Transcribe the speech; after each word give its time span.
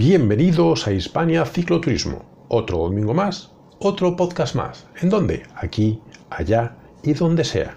Bienvenidos 0.00 0.86
a 0.86 0.92
Hispania 0.92 1.44
Cicloturismo. 1.44 2.24
Otro 2.48 2.78
domingo 2.78 3.12
más, 3.12 3.52
otro 3.80 4.16
podcast 4.16 4.54
más. 4.54 4.86
¿En 5.02 5.10
dónde? 5.10 5.42
Aquí, 5.54 6.00
allá 6.30 6.74
y 7.02 7.12
donde 7.12 7.44
sea. 7.44 7.76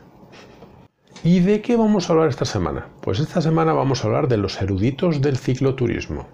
¿Y 1.21 1.41
de 1.41 1.61
qué 1.61 1.75
vamos 1.75 2.09
a 2.09 2.13
hablar 2.13 2.29
esta 2.29 2.45
semana? 2.45 2.87
Pues 3.01 3.19
esta 3.19 3.41
semana 3.41 3.73
vamos 3.73 4.01
a 4.01 4.07
hablar 4.07 4.29
de 4.29 4.37
los 4.37 4.61
eruditos 4.61 5.21
del 5.21 5.35
cicloturismo. 5.35 6.29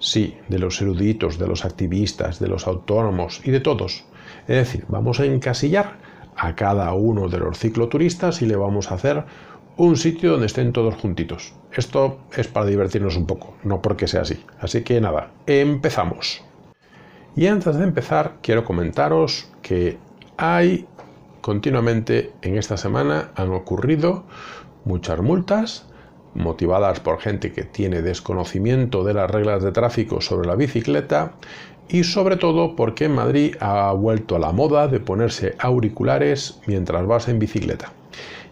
Sí, 0.00 0.36
de 0.48 0.58
los 0.58 0.82
eruditos, 0.82 1.38
de 1.38 1.46
los 1.46 1.64
activistas, 1.64 2.40
de 2.40 2.48
los 2.48 2.66
autónomos 2.66 3.40
y 3.44 3.52
de 3.52 3.60
todos. 3.60 4.06
Es 4.48 4.56
decir, 4.56 4.84
vamos 4.88 5.20
a 5.20 5.26
encasillar 5.26 5.98
a 6.34 6.56
cada 6.56 6.92
uno 6.92 7.28
de 7.28 7.38
los 7.38 7.56
cicloturistas 7.56 8.42
y 8.42 8.46
le 8.46 8.56
vamos 8.56 8.90
a 8.90 8.96
hacer 8.96 9.24
un 9.80 9.96
sitio 9.96 10.32
donde 10.32 10.44
estén 10.44 10.74
todos 10.74 10.94
juntitos. 10.96 11.54
Esto 11.72 12.18
es 12.36 12.48
para 12.48 12.66
divertirnos 12.66 13.16
un 13.16 13.26
poco, 13.26 13.54
no 13.64 13.80
porque 13.80 14.06
sea 14.06 14.20
así. 14.20 14.44
Así 14.58 14.82
que 14.82 15.00
nada, 15.00 15.30
empezamos. 15.46 16.44
Y 17.34 17.46
antes 17.46 17.76
de 17.76 17.84
empezar, 17.84 18.34
quiero 18.42 18.66
comentaros 18.66 19.48
que 19.62 19.96
hay 20.36 20.86
continuamente 21.40 22.30
en 22.42 22.58
esta 22.58 22.76
semana 22.76 23.30
han 23.36 23.52
ocurrido 23.52 24.24
muchas 24.84 25.18
multas 25.22 25.86
motivadas 26.34 27.00
por 27.00 27.18
gente 27.18 27.52
que 27.52 27.62
tiene 27.62 28.02
desconocimiento 28.02 29.02
de 29.02 29.14
las 29.14 29.30
reglas 29.30 29.62
de 29.62 29.72
tráfico 29.72 30.20
sobre 30.20 30.46
la 30.46 30.56
bicicleta 30.56 31.32
y 31.88 32.04
sobre 32.04 32.36
todo 32.36 32.76
porque 32.76 33.06
en 33.06 33.14
Madrid 33.14 33.56
ha 33.60 33.90
vuelto 33.92 34.36
a 34.36 34.40
la 34.40 34.52
moda 34.52 34.88
de 34.88 35.00
ponerse 35.00 35.56
auriculares 35.58 36.60
mientras 36.66 37.06
vas 37.06 37.28
en 37.28 37.38
bicicleta 37.38 37.94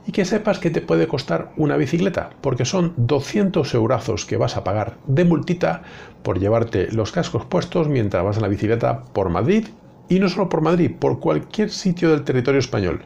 y 0.09 0.13
que 0.13 0.25
sepas 0.25 0.59
que 0.59 0.71
te 0.71 0.81
puede 0.81 1.07
costar 1.07 1.53
una 1.59 1.77
bicicleta, 1.77 2.31
porque 2.41 2.65
son 2.65 2.95
200 2.97 3.75
eurazos 3.75 4.25
que 4.25 4.39
vas 4.39 4.57
a 4.57 4.65
pagar 4.65 4.97
de 5.07 5.27
multita 5.27 5.83
por 6.23 6.41
llevarte 6.41 6.91
los 6.93 7.13
cascos 7.13 7.45
puestos 7.45 7.89
mientras 7.89 8.25
vas 8.25 8.37
en 8.37 8.43
la 8.43 8.49
bicicleta 8.49 9.05
por 9.13 9.29
Madrid 9.29 9.69
y 10.09 10.19
no 10.19 10.31
solo 10.31 10.49
por 10.49 10.63
Madrid, 10.63 10.93
por 10.99 11.21
cualquier 11.21 11.69
sitio 11.69 12.09
del 12.09 12.25
territorio 12.25 12.59
español. 12.59 13.03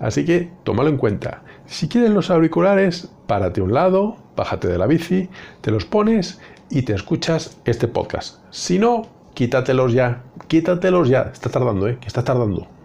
Así 0.00 0.24
que 0.24 0.50
tómalo 0.64 0.88
en 0.88 0.96
cuenta. 0.96 1.44
Si 1.66 1.86
quieres 1.86 2.10
los 2.10 2.30
auriculares, 2.30 3.08
párate 3.28 3.60
un 3.60 3.72
lado, 3.72 4.16
bájate 4.34 4.66
de 4.66 4.78
la 4.78 4.88
bici, 4.88 5.28
te 5.60 5.70
los 5.70 5.84
pones 5.84 6.40
y 6.68 6.82
te 6.82 6.94
escuchas 6.94 7.60
este 7.64 7.86
podcast. 7.86 8.40
Si 8.50 8.80
no, 8.80 9.06
quítatelos 9.34 9.92
ya, 9.92 10.24
quítatelos 10.48 11.08
ya. 11.08 11.30
Está 11.32 11.48
tardando, 11.48 11.86
¿eh? 11.86 11.98
Que 12.00 12.08
está 12.08 12.24
tardando. 12.24 12.79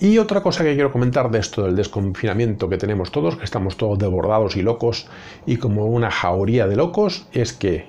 Y 0.00 0.18
otra 0.18 0.42
cosa 0.42 0.64
que 0.64 0.74
quiero 0.74 0.92
comentar 0.92 1.30
de 1.30 1.38
esto 1.38 1.62
del 1.62 1.76
desconfinamiento 1.76 2.68
que 2.68 2.78
tenemos 2.78 3.10
todos, 3.10 3.36
que 3.36 3.44
estamos 3.44 3.76
todos 3.76 3.98
desbordados 3.98 4.56
y 4.56 4.62
locos 4.62 5.08
y 5.46 5.56
como 5.56 5.86
una 5.86 6.10
jauría 6.10 6.66
de 6.66 6.76
locos, 6.76 7.26
es 7.32 7.52
que, 7.52 7.86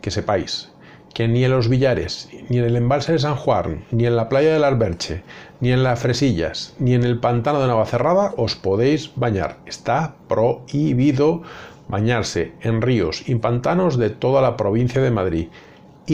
que 0.00 0.10
sepáis 0.10 0.70
que 1.14 1.26
ni 1.28 1.44
en 1.44 1.50
los 1.50 1.68
Villares, 1.68 2.28
ni 2.48 2.58
en 2.58 2.64
el 2.64 2.76
embalse 2.76 3.12
de 3.12 3.18
San 3.18 3.34
Juan, 3.34 3.84
ni 3.90 4.06
en 4.06 4.16
la 4.16 4.28
playa 4.28 4.52
del 4.52 4.64
Alberche, 4.64 5.22
ni 5.60 5.72
en 5.72 5.82
las 5.82 5.98
Fresillas, 5.98 6.74
ni 6.78 6.94
en 6.94 7.04
el 7.04 7.18
pantano 7.18 7.60
de 7.60 7.66
Navacerrada 7.66 8.32
os 8.36 8.54
podéis 8.54 9.10
bañar. 9.16 9.58
Está 9.66 10.14
prohibido 10.28 11.42
bañarse 11.88 12.52
en 12.60 12.80
ríos 12.80 13.28
y 13.28 13.34
pantanos 13.34 13.98
de 13.98 14.10
toda 14.10 14.40
la 14.40 14.56
provincia 14.56 15.02
de 15.02 15.10
Madrid 15.10 15.48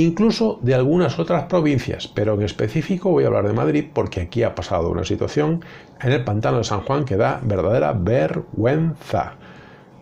incluso 0.02 0.58
de 0.62 0.74
algunas 0.74 1.18
otras 1.18 1.44
provincias, 1.44 2.08
pero 2.08 2.34
en 2.34 2.42
específico 2.42 3.10
voy 3.10 3.24
a 3.24 3.28
hablar 3.28 3.46
de 3.46 3.52
Madrid 3.52 3.84
porque 3.92 4.20
aquí 4.20 4.42
ha 4.42 4.54
pasado 4.54 4.90
una 4.90 5.04
situación 5.04 5.64
en 6.00 6.12
el 6.12 6.24
pantano 6.24 6.58
de 6.58 6.64
San 6.64 6.80
Juan 6.82 7.04
que 7.04 7.16
da 7.16 7.40
verdadera 7.42 7.92
vergüenza. 7.92 9.34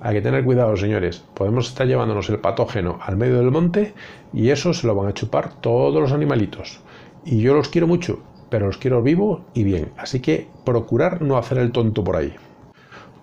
Hay 0.00 0.16
que 0.16 0.22
tener 0.22 0.44
cuidado, 0.44 0.76
señores. 0.76 1.24
Podemos 1.34 1.68
estar 1.68 1.86
llevándonos 1.86 2.28
el 2.28 2.38
patógeno 2.38 2.98
al 3.02 3.16
medio 3.16 3.38
del 3.38 3.50
monte 3.50 3.94
y 4.32 4.50
eso 4.50 4.74
se 4.74 4.86
lo 4.86 4.94
van 4.94 5.08
a 5.08 5.14
chupar 5.14 5.60
todos 5.60 6.00
los 6.00 6.12
animalitos. 6.12 6.80
Y 7.24 7.40
yo 7.40 7.54
los 7.54 7.68
quiero 7.68 7.86
mucho, 7.86 8.22
pero 8.50 8.66
los 8.66 8.78
quiero 8.78 9.02
vivo 9.02 9.46
y 9.54 9.64
bien. 9.64 9.92
Así 9.96 10.20
que 10.20 10.48
procurar 10.64 11.22
no 11.22 11.38
hacer 11.38 11.58
el 11.58 11.72
tonto 11.72 12.04
por 12.04 12.16
ahí. 12.16 12.34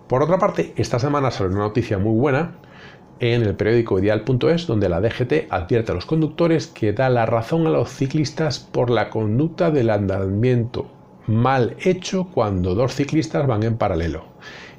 Por 0.08 0.22
otra 0.22 0.38
parte, 0.38 0.72
esta 0.76 0.98
semana 0.98 1.30
sale 1.30 1.50
una 1.50 1.60
noticia 1.60 1.98
muy 1.98 2.18
buena 2.18 2.56
en 3.22 3.42
el 3.42 3.54
periódico 3.54 4.00
ideal.es, 4.00 4.66
donde 4.66 4.88
la 4.88 5.00
DGT 5.00 5.46
advierte 5.48 5.92
a 5.92 5.94
los 5.94 6.06
conductores 6.06 6.66
que 6.66 6.92
da 6.92 7.08
la 7.08 7.24
razón 7.24 7.68
a 7.68 7.70
los 7.70 7.88
ciclistas 7.88 8.58
por 8.58 8.90
la 8.90 9.10
conducta 9.10 9.70
del 9.70 9.90
andamiento 9.90 10.90
mal 11.28 11.76
hecho 11.84 12.24
cuando 12.34 12.74
dos 12.74 12.96
ciclistas 12.96 13.46
van 13.46 13.62
en 13.62 13.76
paralelo. 13.76 14.24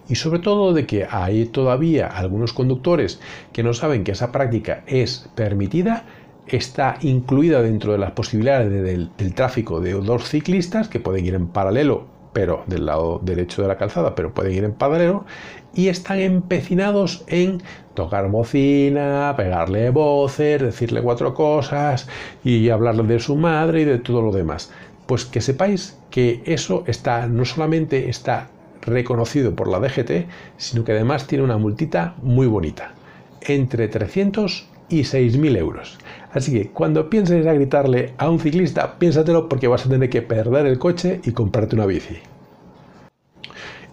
Y 0.09 0.15
sobre 0.15 0.39
todo 0.39 0.73
de 0.73 0.85
que 0.85 1.07
hay 1.09 1.45
todavía 1.45 2.07
algunos 2.07 2.51
conductores 2.51 3.21
que 3.53 3.63
no 3.63 3.73
saben 3.73 4.03
que 4.03 4.11
esa 4.11 4.33
práctica 4.33 4.83
es 4.87 5.29
permitida, 5.35 6.03
está 6.45 6.97
incluida 6.99 7.61
dentro 7.61 7.93
de 7.93 7.99
las 7.99 8.11
posibilidades 8.11 8.69
del, 8.69 9.09
del 9.17 9.33
tráfico 9.33 9.79
de 9.79 9.93
dos 9.93 10.27
ciclistas 10.27 10.89
que 10.89 10.99
pueden 10.99 11.25
ir 11.25 11.35
en 11.35 11.47
paralelo 11.47 12.12
pero 12.33 12.63
del 12.67 12.87
lado 12.87 13.19
derecho 13.23 13.61
de 13.61 13.67
la 13.67 13.77
calzada, 13.77 14.15
pero 14.15 14.33
pueden 14.33 14.53
ir 14.53 14.63
en 14.63 14.73
paralelo 14.73 15.25
y 15.73 15.87
están 15.87 16.19
empecinados 16.19 17.23
en 17.27 17.61
tocar 17.93 18.29
bocina, 18.29 19.33
pegarle 19.37 19.89
voces, 19.89 20.61
decirle 20.61 21.01
cuatro 21.01 21.33
cosas 21.33 22.07
y 22.43 22.69
hablarle 22.69 23.03
de 23.03 23.19
su 23.19 23.35
madre 23.35 23.81
y 23.81 23.85
de 23.85 23.99
todo 23.99 24.21
lo 24.21 24.31
demás. 24.31 24.71
Pues 25.05 25.25
que 25.25 25.41
sepáis 25.41 25.97
que 26.09 26.41
eso 26.45 26.83
está 26.87 27.27
no 27.27 27.45
solamente 27.45 28.09
está 28.09 28.49
reconocido 28.81 29.55
por 29.55 29.67
la 29.67 29.79
DGT, 29.79 30.27
sino 30.57 30.83
que 30.83 30.91
además 30.91 31.27
tiene 31.27 31.43
una 31.43 31.57
multita 31.57 32.15
muy 32.21 32.47
bonita, 32.47 32.93
entre 33.41 33.87
300 33.87 34.72
y 34.89 35.01
6.000 35.01 35.57
euros. 35.57 35.97
Así 36.31 36.51
que 36.51 36.69
cuando 36.69 37.09
pienses 37.09 37.45
a 37.45 37.53
gritarle 37.53 38.13
a 38.17 38.29
un 38.29 38.39
ciclista, 38.39 38.97
piénsatelo 38.97 39.47
porque 39.47 39.67
vas 39.67 39.85
a 39.85 39.89
tener 39.89 40.09
que 40.09 40.21
perder 40.21 40.65
el 40.65 40.79
coche 40.79 41.21
y 41.23 41.31
comprarte 41.31 41.75
una 41.75 41.85
bici. 41.85 42.17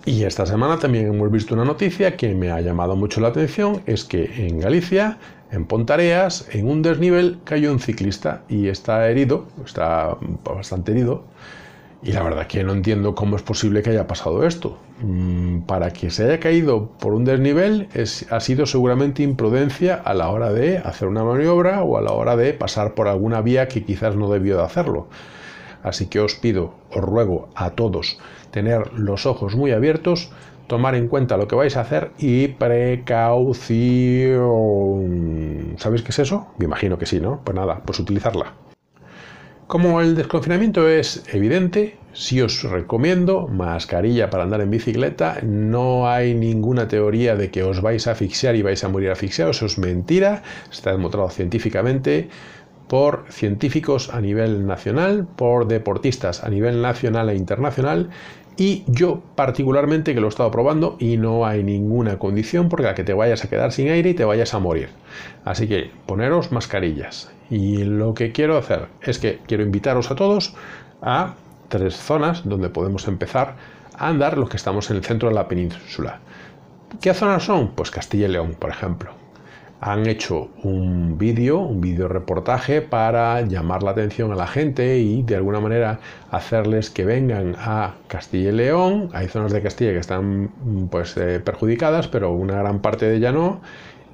Y 0.07 0.25
esta 0.25 0.47
semana 0.47 0.79
también 0.79 1.07
hemos 1.07 1.31
visto 1.31 1.55
una 1.55 1.65
noticia 1.65 2.17
que 2.17 2.35
me 2.35 2.51
ha 2.51 2.61
llamado 2.61 2.97
mucho 2.97 3.21
la 3.21 3.29
atención, 3.29 3.83
es 3.85 4.05
que 4.05 4.47
en 4.47 4.59
Galicia, 4.59 5.19
en 5.53 5.67
Pontareas, 5.67 6.49
en 6.53 6.69
un 6.69 6.81
desnivel 6.81 7.39
cayó 7.45 7.71
un 7.71 7.81
ciclista 7.81 8.43
y 8.49 8.69
está 8.69 9.11
herido, 9.11 9.47
está 9.65 10.17
bastante 10.43 10.93
herido, 10.93 11.25
y 12.03 12.13
la 12.13 12.23
verdad 12.23 12.47
que 12.47 12.65
no 12.65 12.73
entiendo 12.73 13.15
cómo 13.15 13.37
es 13.37 13.43
posible 13.43 13.83
que 13.83 13.91
haya 13.91 14.07
pasado 14.07 14.47
esto. 14.47 14.79
Mm, 15.03 15.61
para 15.61 15.91
que 15.93 16.11
se 16.11 16.25
haya 16.25 16.41
caído 16.41 16.89
por 16.99 17.13
un 17.13 17.25
desnivel 17.25 17.89
ha 18.31 18.41
sido 18.41 18.67
seguramente 18.67 19.23
imprudencia 19.23 19.95
a 19.97 20.15
la 20.15 20.31
hora 20.31 20.53
de 20.53 20.79
hacer 20.79 21.09
una 21.09 21.25
maniobra 21.25 21.83
o 21.83 21.99
a 21.99 22.03
la 22.03 22.13
hora 22.13 22.37
de 22.37 22.55
pasar 22.55 22.95
por 22.95 23.09
alguna 23.09 23.43
vía 23.43 23.69
que 23.69 23.85
quizás 23.85 24.17
no 24.17 24.31
debió 24.31 24.57
de 24.57 24.65
hacerlo. 24.65 25.09
Así 25.83 26.07
que 26.07 26.21
os 26.21 26.35
pido, 26.35 26.75
os 26.91 27.03
ruego 27.03 27.49
a 27.55 27.71
todos 27.71 28.19
tener 28.51 28.93
los 28.95 29.27
ojos 29.27 29.55
muy 29.57 29.73
abiertos, 29.73 30.31
tomar 30.67 30.95
en 30.95 31.09
cuenta 31.09 31.37
lo 31.37 31.49
que 31.49 31.57
vais 31.57 31.77
a 31.77 31.81
hacer 31.83 32.13
y 32.19 32.49
precaución. 32.49 33.35
¿Sabéis 35.79 36.03
qué 36.03 36.11
es 36.11 36.19
eso? 36.19 36.49
Me 36.59 36.65
imagino 36.67 36.99
que 36.99 37.07
sí, 37.07 37.21
¿no? 37.21 37.41
Pues 37.45 37.55
nada, 37.55 37.81
pues 37.85 37.99
utilizarla. 37.99 38.55
Como 39.71 40.01
el 40.01 40.17
desconfinamiento 40.17 40.89
es 40.89 41.23
evidente, 41.33 41.97
sí 42.13 42.41
os 42.43 42.65
recomiendo 42.65 43.47
mascarilla 43.47 44.29
para 44.29 44.43
andar 44.43 44.63
en 44.63 44.71
bicicleta. 44.73 45.39
No 45.45 46.11
hay 46.11 46.35
ninguna 46.35 46.89
teoría 46.89 47.37
de 47.37 47.53
que 47.53 47.63
os 47.63 47.81
vais 47.81 48.09
a 48.09 48.11
asfixiar 48.11 48.57
y 48.57 48.63
vais 48.63 48.83
a 48.83 48.89
morir 48.89 49.11
asfixiados. 49.13 49.59
Eso 49.59 49.67
es 49.67 49.79
mentira. 49.79 50.43
Está 50.73 50.91
demostrado 50.91 51.31
científicamente 51.31 52.31
por 52.89 53.27
científicos 53.31 54.13
a 54.13 54.21
nivel 54.21 54.67
nacional, 54.67 55.29
por 55.37 55.69
deportistas 55.69 56.43
a 56.43 56.49
nivel 56.49 56.83
nacional 56.83 57.29
e 57.31 57.37
internacional 57.37 58.11
y 58.57 58.83
yo 58.89 59.23
particularmente 59.37 60.15
que 60.15 60.21
lo 60.21 60.27
he 60.27 60.31
estado 60.31 60.51
probando 60.51 60.97
y 60.99 61.17
no 61.17 61.47
hay 61.47 61.63
ninguna 61.63 62.19
condición 62.19 62.69
por 62.69 62.81
la 62.81 62.97
que 62.97 63.05
te 63.05 63.15
vayas 63.15 63.45
a 63.45 63.49
quedar 63.49 63.71
sin 63.71 63.89
aire 63.89 64.11
y 64.11 64.15
te 64.15 64.25
vayas 64.25 64.53
a 64.53 64.59
morir. 64.59 64.89
Así 65.45 65.69
que 65.69 65.93
poneros 66.07 66.51
mascarillas. 66.51 67.31
Y 67.51 67.85
lo 67.85 68.15
que 68.15 68.33
quiero 68.33 68.57
hacer 68.57 68.89
es 69.03 69.19
que 69.19 69.41
quiero 69.47 69.63
invitaros 69.63 70.11
a 70.11 70.15
todos 70.15 70.55
a 71.03 71.35
tres 71.69 71.97
zonas 71.97 72.49
donde 72.49 72.71
podemos 72.71 73.09
empezar 73.09 73.57
a 73.97 74.09
andar 74.09 74.39
los 74.39 74.49
que 74.49 74.57
estamos 74.57 74.91
en 74.91 74.97
el 74.97 75.05
centro 75.05 75.29
de 75.29 75.35
la 75.35 75.49
península. 75.49 76.21
¿Qué 77.01 77.13
zonas 77.13 77.45
son? 77.45 77.73
Pues 77.75 77.91
Castilla 77.91 78.27
y 78.27 78.31
León, 78.31 78.57
por 78.59 78.71
ejemplo 78.71 79.21
han 79.81 80.07
hecho 80.07 80.51
un 80.63 81.17
vídeo, 81.17 81.59
un 81.59 81.81
vídeo 81.81 82.07
reportaje 82.07 82.83
para 82.83 83.41
llamar 83.41 83.83
la 83.83 83.93
atención 83.93 84.31
a 84.31 84.35
la 84.35 84.47
gente 84.47 84.99
y 84.99 85.23
de 85.23 85.37
alguna 85.37 85.59
manera 85.61 86.01
hacerles 86.31 86.91
que 86.91 87.07
vengan 87.07 87.57
a 87.59 87.95
Castilla 88.07 88.51
y 88.51 88.53
León. 88.53 89.09
Hay 89.15 89.29
zonas 89.29 89.53
de 89.53 89.63
Castilla 89.63 89.93
que 89.93 89.99
están 89.99 90.51
pues 90.91 91.17
eh, 91.17 91.41
perjudicadas, 91.41 92.09
pero 92.09 92.31
una 92.33 92.59
gran 92.59 92.81
parte 92.81 93.07
de 93.07 93.17
ella 93.17 93.33
no. 93.33 93.63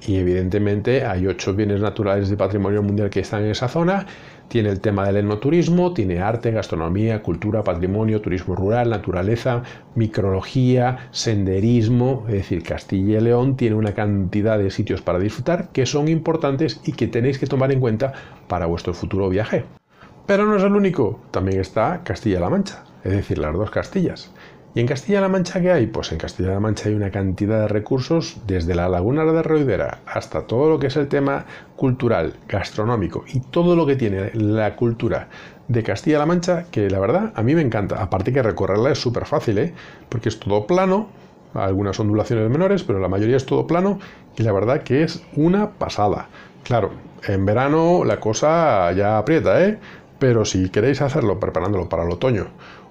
Y 0.05 0.17
evidentemente 0.17 1.05
hay 1.05 1.27
ocho 1.27 1.53
bienes 1.53 1.81
naturales 1.81 2.29
de 2.29 2.37
patrimonio 2.37 2.83
mundial 2.83 3.09
que 3.09 3.21
están 3.21 3.43
en 3.43 3.51
esa 3.51 3.67
zona. 3.67 4.05
Tiene 4.47 4.69
el 4.69 4.79
tema 4.79 5.05
del 5.05 5.17
enoturismo, 5.17 5.93
tiene 5.93 6.19
arte, 6.19 6.51
gastronomía, 6.51 7.21
cultura, 7.21 7.63
patrimonio, 7.63 8.21
turismo 8.21 8.55
rural, 8.55 8.89
naturaleza, 8.89 9.63
micrología, 9.95 11.09
senderismo. 11.11 12.23
Es 12.27 12.35
decir, 12.35 12.63
Castilla 12.63 13.17
y 13.17 13.21
León 13.21 13.57
tiene 13.57 13.75
una 13.75 13.93
cantidad 13.93 14.57
de 14.57 14.69
sitios 14.69 15.01
para 15.01 15.19
disfrutar 15.19 15.69
que 15.69 15.85
son 15.85 16.07
importantes 16.07 16.79
y 16.85 16.93
que 16.93 17.07
tenéis 17.07 17.39
que 17.39 17.47
tomar 17.47 17.71
en 17.71 17.81
cuenta 17.81 18.13
para 18.47 18.67
vuestro 18.67 18.93
futuro 18.93 19.27
viaje. 19.27 19.65
Pero 20.25 20.45
no 20.45 20.55
es 20.55 20.63
el 20.63 20.75
único, 20.75 21.21
también 21.31 21.59
está 21.59 22.01
Castilla-La 22.03 22.49
Mancha, 22.49 22.83
es 23.03 23.13
decir, 23.13 23.37
las 23.37 23.53
dos 23.53 23.71
Castillas. 23.71 24.31
¿Y 24.77 24.79
en 24.79 24.85
Castilla-La 24.85 25.27
Mancha 25.27 25.59
qué 25.59 25.71
hay? 25.71 25.87
Pues 25.87 26.11
en 26.11 26.19
Castilla-La 26.19 26.59
Mancha 26.59 26.87
hay 26.87 26.93
una 26.93 27.09
cantidad 27.09 27.61
de 27.61 27.67
recursos, 27.67 28.37
desde 28.45 28.75
la 28.75 28.87
laguna 28.87 29.25
de 29.25 29.41
Roidera 29.41 30.01
hasta 30.05 30.45
todo 30.45 30.69
lo 30.69 30.77
que 30.77 30.85
es 30.85 30.95
el 30.97 31.07
tema 31.07 31.47
cultural, 31.75 32.35
gastronómico 32.47 33.25
y 33.27 33.39
todo 33.39 33.75
lo 33.75 33.87
que 33.87 33.95
tiene 33.95 34.29
la 34.35 34.75
cultura 34.75 35.29
de 35.67 35.81
Castilla-La 35.81 36.27
Mancha, 36.27 36.65
que 36.69 36.91
la 36.91 36.99
verdad 36.99 37.33
a 37.35 37.41
mí 37.41 37.55
me 37.55 37.63
encanta. 37.63 38.03
Aparte 38.03 38.31
que 38.31 38.43
recorrerla 38.43 38.91
es 38.91 38.99
súper 38.99 39.25
fácil, 39.25 39.57
¿eh? 39.57 39.73
porque 40.09 40.29
es 40.29 40.39
todo 40.39 40.67
plano, 40.67 41.09
algunas 41.55 41.99
ondulaciones 41.99 42.47
menores, 42.47 42.83
pero 42.83 42.99
la 42.99 43.09
mayoría 43.09 43.37
es 43.37 43.47
todo 43.47 43.65
plano 43.65 43.97
y 44.37 44.43
la 44.43 44.51
verdad 44.51 44.83
que 44.83 45.01
es 45.01 45.23
una 45.35 45.71
pasada. 45.71 46.27
Claro, 46.63 46.91
en 47.27 47.47
verano 47.47 48.03
la 48.05 48.19
cosa 48.19 48.91
ya 48.91 49.17
aprieta, 49.17 49.59
¿eh? 49.65 49.79
Pero 50.19 50.45
si 50.45 50.69
queréis 50.69 51.01
hacerlo 51.01 51.39
preparándolo 51.39 51.89
para 51.89 52.03
el 52.03 52.11
otoño 52.11 52.47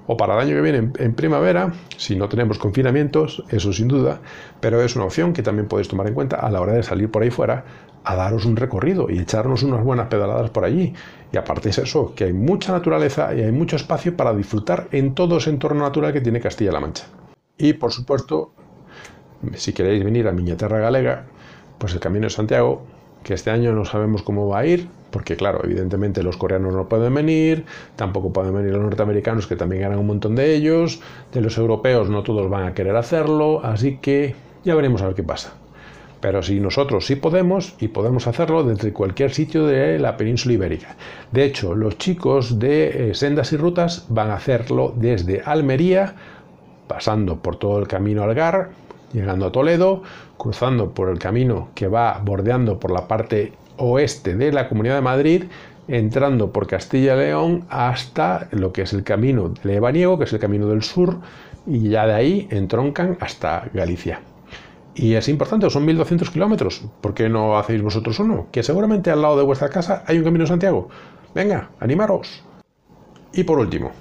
o 0.06 0.16
para 0.16 0.34
el 0.34 0.40
año 0.40 0.54
que 0.54 0.62
viene 0.62 0.90
en, 0.98 1.14
primavera, 1.14 1.72
si 1.96 2.16
no 2.16 2.28
tenemos 2.28 2.58
confinamientos, 2.58 3.44
eso 3.50 3.72
sin 3.72 3.88
duda, 3.88 4.20
pero 4.60 4.80
es 4.82 4.94
una 4.96 5.04
opción 5.04 5.32
que 5.32 5.42
también 5.42 5.68
podéis 5.68 5.88
tomar 5.88 6.06
en 6.06 6.14
cuenta 6.14 6.36
a 6.36 6.50
la 6.50 6.60
hora 6.60 6.72
de 6.72 6.82
salir 6.82 7.10
por 7.10 7.22
ahí 7.22 7.30
fuera 7.30 7.64
a 8.04 8.14
daros 8.14 8.44
un 8.44 8.54
recorrido 8.54 9.10
y 9.10 9.18
echarnos 9.18 9.64
unas 9.64 9.82
buenas 9.82 10.06
pedaladas 10.06 10.50
por 10.50 10.64
allí. 10.64 10.94
Y 11.32 11.36
aparte 11.36 11.70
es 11.70 11.78
eso, 11.78 12.14
que 12.14 12.24
hay 12.24 12.32
mucha 12.32 12.72
naturaleza 12.72 13.34
y 13.34 13.42
hay 13.42 13.50
mucho 13.50 13.74
espacio 13.74 14.16
para 14.16 14.32
disfrutar 14.32 14.86
en 14.92 15.14
todo 15.14 15.38
ese 15.38 15.50
entorno 15.50 15.82
natural 15.82 16.12
que 16.12 16.20
tiene 16.20 16.40
Castilla-La 16.40 16.78
Mancha. 16.78 17.06
Y 17.58 17.72
por 17.72 17.90
supuesto, 17.90 18.52
si 19.54 19.72
queréis 19.72 20.04
venir 20.04 20.28
a 20.28 20.32
Miñaterra 20.32 20.78
Galega, 20.78 21.24
pues 21.78 21.94
el 21.94 22.00
Camino 22.00 22.26
de 22.26 22.30
Santiago, 22.30 22.86
que 23.24 23.34
este 23.34 23.50
año 23.50 23.72
no 23.72 23.84
sabemos 23.84 24.22
cómo 24.22 24.46
va 24.46 24.60
a 24.60 24.66
ir, 24.66 24.88
porque 25.10 25.36
claro, 25.36 25.60
evidentemente 25.64 26.22
los 26.22 26.36
coreanos 26.36 26.74
no 26.74 26.88
pueden 26.88 27.14
venir, 27.14 27.64
tampoco 27.96 28.32
pueden 28.32 28.54
venir 28.54 28.72
los 28.72 28.82
norteamericanos, 28.82 29.46
que 29.46 29.56
también 29.56 29.82
ganan 29.82 29.98
un 29.98 30.06
montón 30.06 30.34
de 30.34 30.54
ellos, 30.54 31.00
de 31.32 31.40
los 31.40 31.56
europeos 31.58 32.10
no 32.10 32.22
todos 32.22 32.50
van 32.50 32.66
a 32.66 32.74
querer 32.74 32.96
hacerlo, 32.96 33.64
así 33.64 33.98
que 33.98 34.34
ya 34.64 34.74
veremos 34.74 35.02
a 35.02 35.06
ver 35.06 35.14
qué 35.14 35.22
pasa. 35.22 35.54
Pero 36.20 36.42
si 36.42 36.60
nosotros 36.60 37.06
sí 37.06 37.16
podemos, 37.16 37.74
y 37.78 37.88
podemos 37.88 38.26
hacerlo 38.26 38.64
desde 38.64 38.92
cualquier 38.92 39.32
sitio 39.32 39.66
de 39.66 39.98
la 39.98 40.16
península 40.16 40.54
ibérica. 40.54 40.96
De 41.30 41.44
hecho, 41.44 41.74
los 41.74 41.98
chicos 41.98 42.58
de 42.58 43.10
eh, 43.10 43.14
Sendas 43.14 43.52
y 43.52 43.56
Rutas 43.56 44.06
van 44.08 44.30
a 44.30 44.36
hacerlo 44.36 44.92
desde 44.96 45.42
Almería, 45.42 46.14
pasando 46.88 47.36
por 47.36 47.56
todo 47.56 47.78
el 47.78 47.86
camino 47.86 48.22
Algar, 48.22 48.70
llegando 49.12 49.46
a 49.46 49.52
Toledo, 49.52 50.02
cruzando 50.36 50.90
por 50.90 51.10
el 51.10 51.18
camino 51.18 51.68
que 51.74 51.86
va 51.86 52.20
bordeando 52.24 52.80
por 52.80 52.90
la 52.90 53.06
parte 53.06 53.52
oeste 53.76 54.36
de 54.36 54.52
la 54.52 54.68
Comunidad 54.68 54.96
de 54.96 55.00
Madrid, 55.00 55.44
entrando 55.88 56.52
por 56.52 56.66
Castilla 56.66 57.14
y 57.14 57.18
León 57.18 57.64
hasta 57.68 58.48
lo 58.50 58.72
que 58.72 58.82
es 58.82 58.92
el 58.92 59.04
camino 59.04 59.48
de 59.48 59.74
Lebaniego, 59.74 60.18
que 60.18 60.24
es 60.24 60.32
el 60.32 60.38
camino 60.38 60.68
del 60.68 60.82
sur, 60.82 61.18
y 61.66 61.88
ya 61.88 62.06
de 62.06 62.14
ahí 62.14 62.48
entroncan 62.50 63.16
hasta 63.20 63.68
Galicia. 63.72 64.20
Y 64.94 65.14
es 65.14 65.28
importante, 65.28 65.68
son 65.68 65.84
1200 65.84 66.30
kilómetros. 66.30 66.82
¿Por 67.02 67.12
qué 67.12 67.28
no 67.28 67.58
hacéis 67.58 67.82
vosotros 67.82 68.18
uno? 68.18 68.46
Que 68.50 68.62
seguramente 68.62 69.10
al 69.10 69.20
lado 69.20 69.36
de 69.36 69.42
vuestra 69.42 69.68
casa 69.68 70.02
hay 70.06 70.16
un 70.16 70.24
camino 70.24 70.44
de 70.44 70.48
Santiago. 70.48 70.88
Venga, 71.34 71.68
animaros. 71.80 72.42
Y 73.34 73.44
por 73.44 73.58
último, 73.58 73.92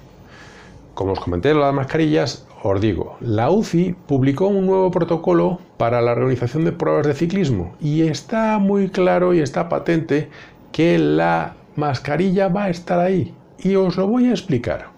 como 0.94 1.12
os 1.12 1.20
comenté 1.20 1.52
las 1.52 1.74
mascarillas, 1.74 2.45
os 2.62 2.80
digo, 2.80 3.16
la 3.20 3.50
UCI 3.50 3.94
publicó 4.06 4.46
un 4.48 4.66
nuevo 4.66 4.90
protocolo 4.90 5.60
para 5.76 6.00
la 6.00 6.12
organización 6.12 6.64
de 6.64 6.72
pruebas 6.72 7.06
de 7.06 7.14
ciclismo 7.14 7.74
y 7.80 8.02
está 8.02 8.58
muy 8.58 8.88
claro 8.88 9.34
y 9.34 9.40
está 9.40 9.68
patente 9.68 10.28
que 10.72 10.98
la 10.98 11.54
mascarilla 11.76 12.48
va 12.48 12.64
a 12.64 12.70
estar 12.70 12.98
ahí 12.98 13.34
y 13.58 13.76
os 13.76 13.96
lo 13.96 14.06
voy 14.06 14.26
a 14.26 14.30
explicar. 14.30 14.96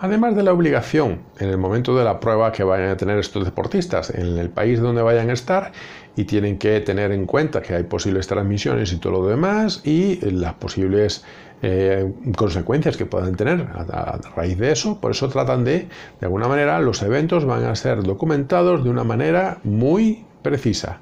Además 0.00 0.36
de 0.36 0.44
la 0.44 0.52
obligación 0.52 1.22
en 1.40 1.48
el 1.48 1.58
momento 1.58 1.96
de 1.96 2.04
la 2.04 2.20
prueba 2.20 2.52
que 2.52 2.62
vayan 2.62 2.90
a 2.90 2.96
tener 2.96 3.18
estos 3.18 3.44
deportistas 3.44 4.10
en 4.10 4.38
el 4.38 4.48
país 4.48 4.80
donde 4.80 5.02
vayan 5.02 5.30
a 5.30 5.32
estar 5.32 5.72
y 6.14 6.24
tienen 6.24 6.58
que 6.58 6.80
tener 6.80 7.10
en 7.10 7.26
cuenta 7.26 7.62
que 7.62 7.74
hay 7.74 7.82
posibles 7.82 8.28
transmisiones 8.28 8.92
y 8.92 8.98
todo 8.98 9.14
lo 9.14 9.26
demás 9.26 9.82
y 9.84 10.20
las 10.30 10.54
posibles 10.54 11.24
eh, 11.62 12.12
consecuencias 12.36 12.96
que 12.96 13.06
puedan 13.06 13.34
tener 13.34 13.60
a, 13.60 14.18
raíz 14.36 14.58
de 14.58 14.72
eso. 14.72 15.00
Por 15.00 15.10
eso 15.10 15.28
tratan 15.28 15.64
de, 15.64 15.88
de 16.20 16.26
alguna 16.26 16.48
manera, 16.48 16.80
los 16.80 17.02
eventos 17.02 17.44
van 17.44 17.64
a 17.64 17.74
ser 17.74 18.02
documentados 18.02 18.84
de 18.84 18.90
una 18.90 19.04
manera 19.04 19.58
muy 19.64 20.24
precisa. 20.42 21.00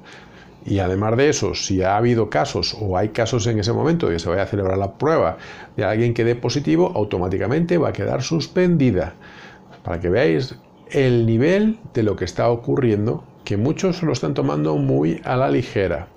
Y 0.65 0.79
además 0.79 1.15
de 1.15 1.29
eso, 1.29 1.55
si 1.55 1.81
ha 1.81 1.95
habido 1.95 2.29
casos 2.29 2.75
o 2.79 2.97
hay 2.97 3.09
casos 3.09 3.47
en 3.47 3.59
ese 3.59 3.71
momento 3.71 4.09
que 4.09 4.19
se 4.19 4.27
vaya 4.29 4.43
a 4.43 4.47
celebrar 4.47 4.77
la 4.77 4.97
prueba 4.97 5.37
de 5.77 5.85
alguien 5.85 6.13
que 6.13 6.25
dé 6.25 6.35
positivo, 6.35 6.91
automáticamente 6.93 7.77
va 7.77 7.89
a 7.89 7.93
quedar 7.93 8.21
suspendida. 8.21 9.13
Para 9.83 10.01
que 10.01 10.09
veáis 10.09 10.55
el 10.91 11.25
nivel 11.25 11.79
de 11.93 12.03
lo 12.03 12.17
que 12.17 12.25
está 12.25 12.49
ocurriendo, 12.49 13.23
que 13.45 13.55
muchos 13.55 14.03
lo 14.03 14.11
están 14.11 14.33
tomando 14.33 14.75
muy 14.75 15.21
a 15.23 15.37
la 15.37 15.49
ligera. 15.49 16.09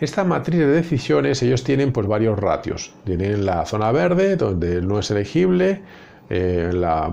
Esta 0.00 0.22
matriz 0.22 0.60
de 0.60 0.68
decisiones, 0.68 1.42
ellos 1.42 1.64
tienen 1.64 1.92
pues 1.92 2.06
varios 2.06 2.38
ratios. 2.38 2.92
Tienen 3.04 3.44
la 3.44 3.66
zona 3.66 3.90
verde, 3.90 4.36
donde 4.36 4.80
no 4.80 5.00
es 5.00 5.10
elegible, 5.10 5.82
eh, 6.30 6.70
la, 6.72 7.10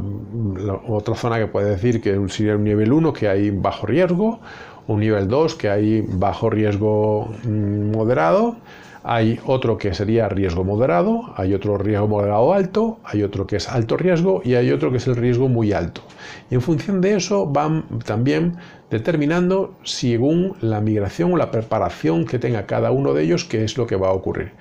otra 0.87 1.15
zona 1.15 1.39
que 1.39 1.47
puede 1.47 1.69
decir 1.71 2.01
que 2.01 2.19
sería 2.29 2.55
un 2.55 2.63
nivel 2.63 2.91
1, 2.91 3.13
que 3.13 3.29
hay 3.29 3.49
bajo 3.49 3.87
riesgo, 3.87 4.39
un 4.87 4.99
nivel 4.99 5.27
2 5.27 5.55
que 5.55 5.69
hay 5.69 6.01
bajo 6.07 6.49
riesgo 6.49 7.33
mm, 7.43 7.91
moderado, 7.91 8.57
hay 9.03 9.39
otro 9.45 9.77
que 9.77 9.93
sería 9.93 10.27
riesgo 10.27 10.63
moderado, 10.63 11.31
hay 11.37 11.53
otro 11.53 11.77
riesgo 11.77 12.07
moderado 12.07 12.53
alto, 12.53 12.99
hay 13.03 13.23
otro 13.23 13.47
que 13.47 13.57
es 13.57 13.69
alto 13.69 13.97
riesgo 13.97 14.41
y 14.43 14.55
hay 14.55 14.71
otro 14.71 14.91
que 14.91 14.97
es 14.97 15.07
el 15.07 15.15
riesgo 15.15 15.47
muy 15.47 15.73
alto. 15.73 16.01
Y 16.49 16.55
en 16.55 16.61
función 16.61 17.01
de 17.01 17.15
eso 17.15 17.45
van 17.45 17.83
también 18.03 18.57
determinando 18.89 19.75
según 19.83 20.55
la 20.61 20.81
migración 20.81 21.33
o 21.33 21.37
la 21.37 21.51
preparación 21.51 22.25
que 22.25 22.39
tenga 22.39 22.65
cada 22.65 22.91
uno 22.91 23.13
de 23.13 23.23
ellos 23.23 23.45
qué 23.45 23.63
es 23.63 23.77
lo 23.77 23.87
que 23.87 23.95
va 23.95 24.09
a 24.09 24.13
ocurrir. 24.13 24.51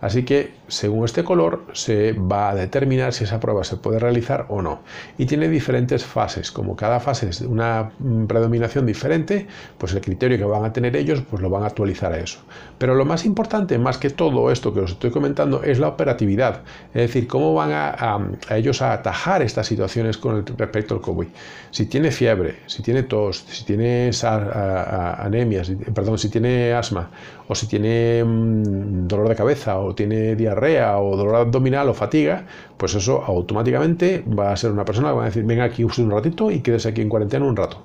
Así 0.00 0.24
que 0.24 0.52
según 0.68 1.04
este 1.04 1.24
color 1.24 1.64
se 1.72 2.12
va 2.12 2.50
a 2.50 2.54
determinar 2.54 3.12
si 3.12 3.24
esa 3.24 3.40
prueba 3.40 3.64
se 3.64 3.76
puede 3.76 3.98
realizar 3.98 4.46
o 4.48 4.62
no. 4.62 4.80
Y 5.18 5.26
tiene 5.26 5.48
diferentes 5.48 6.04
fases. 6.04 6.50
Como 6.50 6.76
cada 6.76 7.00
fase 7.00 7.28
es 7.28 7.40
una 7.40 7.90
mm, 7.98 8.26
predominación 8.26 8.86
diferente, 8.86 9.46
pues 9.78 9.92
el 9.94 10.00
criterio 10.00 10.38
que 10.38 10.44
van 10.44 10.64
a 10.64 10.72
tener 10.72 10.96
ellos 10.96 11.22
pues 11.28 11.42
lo 11.42 11.50
van 11.50 11.62
a 11.62 11.66
actualizar 11.66 12.12
a 12.12 12.18
eso. 12.18 12.40
Pero 12.78 12.94
lo 12.94 13.04
más 13.04 13.24
importante, 13.24 13.78
más 13.78 13.98
que 13.98 14.10
todo 14.10 14.50
esto 14.50 14.72
que 14.72 14.80
os 14.80 14.92
estoy 14.92 15.10
comentando, 15.10 15.62
es 15.62 15.78
la 15.78 15.88
operatividad. 15.88 16.62
Es 16.92 17.02
decir, 17.02 17.26
cómo 17.26 17.54
van 17.54 17.70
a, 17.72 18.18
ellos 18.50 18.82
a 18.82 18.92
atajar 18.92 19.42
estas 19.42 19.66
situaciones 19.66 20.18
con 20.18 20.44
respecto 20.46 20.94
al 20.94 21.00
COVID. 21.00 21.28
Si 21.70 21.86
tiene 21.86 22.10
fiebre, 22.10 22.60
si 22.66 22.82
tiene 22.82 23.02
tos, 23.04 23.44
si 23.48 23.64
tiene 23.64 24.10
anemia, 24.22 25.62
perdón, 25.94 26.18
si 26.18 26.28
tiene 26.28 26.72
asma, 26.72 27.10
o 27.48 27.54
si 27.54 27.66
tiene 27.66 28.24
mm, 28.24 29.06
dolor 29.06 29.28
de 29.28 29.36
cabeza, 29.36 29.78
o 29.78 29.94
tiene 29.94 30.36
diarrea 30.36 30.98
o 30.98 31.16
dolor 31.16 31.36
abdominal 31.36 31.88
o 31.88 31.94
fatiga, 31.94 32.46
pues 32.76 32.94
eso 32.94 33.22
automáticamente 33.24 34.24
va 34.26 34.52
a 34.52 34.56
ser 34.56 34.70
una 34.70 34.84
persona 34.84 35.08
que 35.08 35.14
va 35.14 35.22
a 35.22 35.26
decir, 35.26 35.44
venga 35.44 35.64
aquí 35.64 35.84
un 35.84 36.10
ratito 36.10 36.50
y 36.50 36.60
quédese 36.60 36.88
aquí 36.88 37.00
en 37.02 37.08
cuarentena 37.08 37.44
un 37.44 37.56
rato 37.56 37.84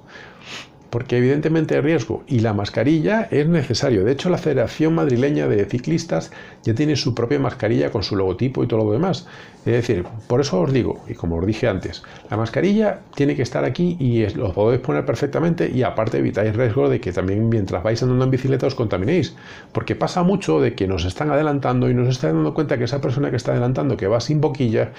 porque 0.89 1.17
evidentemente 1.17 1.75
hay 1.75 1.81
riesgo 1.81 2.23
y 2.27 2.39
la 2.39 2.53
mascarilla 2.53 3.27
es 3.31 3.47
necesario. 3.47 4.03
De 4.03 4.11
hecho, 4.11 4.29
la 4.29 4.37
Federación 4.37 4.95
Madrileña 4.95 5.47
de 5.47 5.65
Ciclistas 5.65 6.31
ya 6.63 6.73
tiene 6.73 6.95
su 6.95 7.13
propia 7.13 7.39
mascarilla 7.39 7.91
con 7.91 8.03
su 8.03 8.15
logotipo 8.15 8.63
y 8.63 8.67
todo 8.67 8.83
lo 8.83 8.91
demás. 8.91 9.27
Es 9.65 9.73
decir, 9.73 10.05
por 10.27 10.41
eso 10.41 10.59
os 10.61 10.73
digo, 10.73 11.03
y 11.07 11.13
como 11.13 11.37
os 11.37 11.45
dije 11.45 11.67
antes, 11.67 12.01
la 12.29 12.37
mascarilla 12.37 13.01
tiene 13.13 13.35
que 13.35 13.43
estar 13.43 13.65
aquí 13.65 13.97
y 13.99 14.25
lo 14.35 14.53
podéis 14.53 14.81
poner 14.81 15.05
perfectamente 15.05 15.69
y 15.69 15.83
aparte 15.83 16.17
evitáis 16.17 16.55
riesgo 16.55 16.89
de 16.89 16.99
que 16.99 17.11
también 17.11 17.49
mientras 17.49 17.83
vais 17.83 18.01
andando 18.01 18.25
en 18.25 18.31
bicicleta 18.31 18.67
os 18.67 18.75
contaminéis. 18.75 19.35
Porque 19.73 19.95
pasa 19.95 20.23
mucho 20.23 20.59
de 20.59 20.73
que 20.73 20.87
nos 20.87 21.05
están 21.05 21.29
adelantando 21.29 21.89
y 21.89 21.93
nos 21.93 22.07
están 22.07 22.33
dando 22.33 22.53
cuenta 22.53 22.77
que 22.77 22.85
esa 22.85 23.01
persona 23.01 23.29
que 23.29 23.35
está 23.35 23.51
adelantando, 23.51 23.97
que 23.97 24.07
va 24.07 24.19
sin 24.21 24.41
boquilla, 24.41 24.91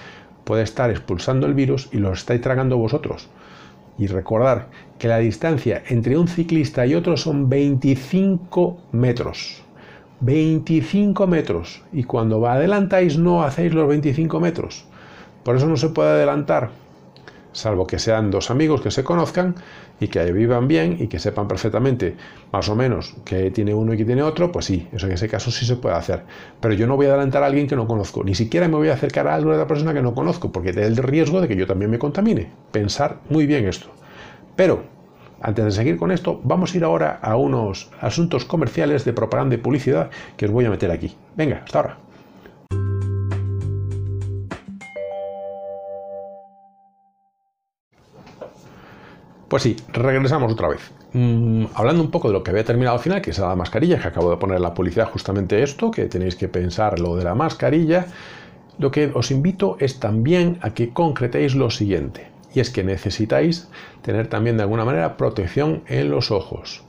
puede 0.45 0.63
estar 0.63 0.91
expulsando 0.91 1.47
el 1.47 1.55
virus 1.55 1.89
y 1.93 1.99
lo 1.99 2.13
estáis 2.13 2.41
tragando 2.41 2.77
vosotros. 2.77 3.29
Y 4.01 4.07
recordar 4.07 4.69
que 4.99 5.09
la 5.09 5.19
distancia 5.19 5.83
entre 5.89 6.17
un 6.17 6.27
ciclista 6.27 6.87
y 6.87 6.95
otro 6.95 7.19
son 7.19 7.51
25 7.51 8.79
metros. 8.93 9.63
25 10.21 11.27
metros. 11.27 11.83
Y 11.93 12.05
cuando 12.05 12.47
adelantáis 12.47 13.19
no 13.19 13.43
hacéis 13.43 13.75
los 13.75 13.87
25 13.87 14.41
metros. 14.41 14.87
Por 15.45 15.57
eso 15.57 15.67
no 15.67 15.77
se 15.77 15.91
puede 15.91 16.13
adelantar. 16.13 16.71
Salvo 17.53 17.87
que 17.87 17.99
sean 17.99 18.31
dos 18.31 18.51
amigos 18.51 18.81
que 18.81 18.91
se 18.91 19.05
conozcan 19.05 19.55
y 20.01 20.09
que 20.09 20.33
vivan 20.33 20.69
bien 20.69 20.97
y 20.99 21.09
que 21.09 21.19
sepan 21.19 21.49
perfectamente 21.49 22.17
más 22.53 22.69
o 22.69 22.77
menos 22.77 23.15
que 23.25 23.51
tiene 23.51 23.75
uno 23.75 23.95
y 23.95 23.97
que 23.97 24.05
tiene 24.05 24.23
otro, 24.23 24.51
pues 24.51 24.65
sí, 24.67 24.89
eso 24.93 25.07
en 25.07 25.13
ese 25.13 25.29
caso 25.29 25.51
sí 25.51 25.67
se 25.67 25.77
puede 25.77 25.97
hacer. 25.97 26.25
Pero 26.61 26.75
yo 26.75 26.87
no 26.87 26.97
voy 26.97 27.07
a 27.07 27.11
adelantar 27.11 27.43
a 27.43 27.47
alguien 27.47 27.67
que 27.67 27.77
no 27.77 27.87
conozco, 27.87 28.25
ni 28.25 28.35
siquiera 28.35 28.69
me 28.69 28.77
voy 28.77 28.89
a 28.89 28.95
acercar 28.95 29.29
a 29.29 29.35
alguna 29.35 29.67
persona 29.67 29.93
que 29.93 30.03
no 30.03 30.15
conozco, 30.15 30.51
porque 30.53 30.71
hay 30.71 30.85
el 30.85 30.97
riesgo 30.97 31.41
de 31.41 31.49
que 31.49 31.57
yo 31.57 31.67
también 31.67 31.91
me 31.91 31.99
contamine. 31.99 32.51
Pensar 32.73 33.19
muy 33.29 33.47
bien 33.47 33.67
esto. 33.67 33.89
Pero, 34.57 34.85
antes 35.41 35.65
de 35.65 35.71
seguir 35.71 35.97
con 35.97 36.11
esto, 36.11 36.41
vamos 36.45 36.75
a 36.75 36.77
ir 36.77 36.85
ahora 36.85 37.19
a 37.23 37.37
unos 37.37 37.91
asuntos 38.01 38.45
comerciales 38.45 39.05
de 39.05 39.13
propaganda 39.13 39.55
y 39.55 39.59
publicidad 39.59 40.11
que 40.37 40.47
os 40.47 40.53
voy 40.53 40.65
a 40.67 40.71
meter 40.71 40.91
aquí. 40.91 41.17
Venga, 41.37 41.63
hasta 41.65 41.79
ahora. 41.79 42.10
Pues 49.51 49.65
sí, 49.65 49.77
regresamos 49.89 50.53
otra 50.53 50.69
vez. 50.69 50.93
Mm, 51.13 51.65
hablando 51.75 52.05
un 52.05 52.13
poco 52.13 52.29
de 52.29 52.35
lo 52.35 52.45
que 52.45 52.53
había 52.53 52.65
terminado 52.65 52.97
al 52.97 53.03
final, 53.03 53.21
que 53.21 53.31
es 53.31 53.39
la 53.41 53.57
mascarilla, 53.57 53.99
que 54.01 54.07
acabo 54.07 54.31
de 54.31 54.37
poner 54.37 54.61
la 54.61 54.75
publicidad 54.75 55.11
justamente 55.11 55.65
esto, 55.65 55.91
que 55.91 56.07
tenéis 56.07 56.37
que 56.37 56.47
pensar 56.47 57.01
lo 57.01 57.17
de 57.17 57.25
la 57.25 57.35
mascarilla, 57.35 58.07
lo 58.79 58.93
que 58.93 59.11
os 59.13 59.33
invito 59.33 59.77
es 59.81 59.99
también 59.99 60.61
a 60.63 60.71
que 60.71 60.93
concretéis 60.93 61.57
lo 61.57 61.69
siguiente, 61.69 62.29
y 62.55 62.61
es 62.61 62.71
que 62.71 62.85
necesitáis 62.85 63.69
tener 64.03 64.29
también 64.29 64.57
de 64.57 64.63
alguna 64.63 64.85
manera 64.85 65.17
protección 65.17 65.83
en 65.89 66.11
los 66.11 66.31
ojos. 66.31 66.85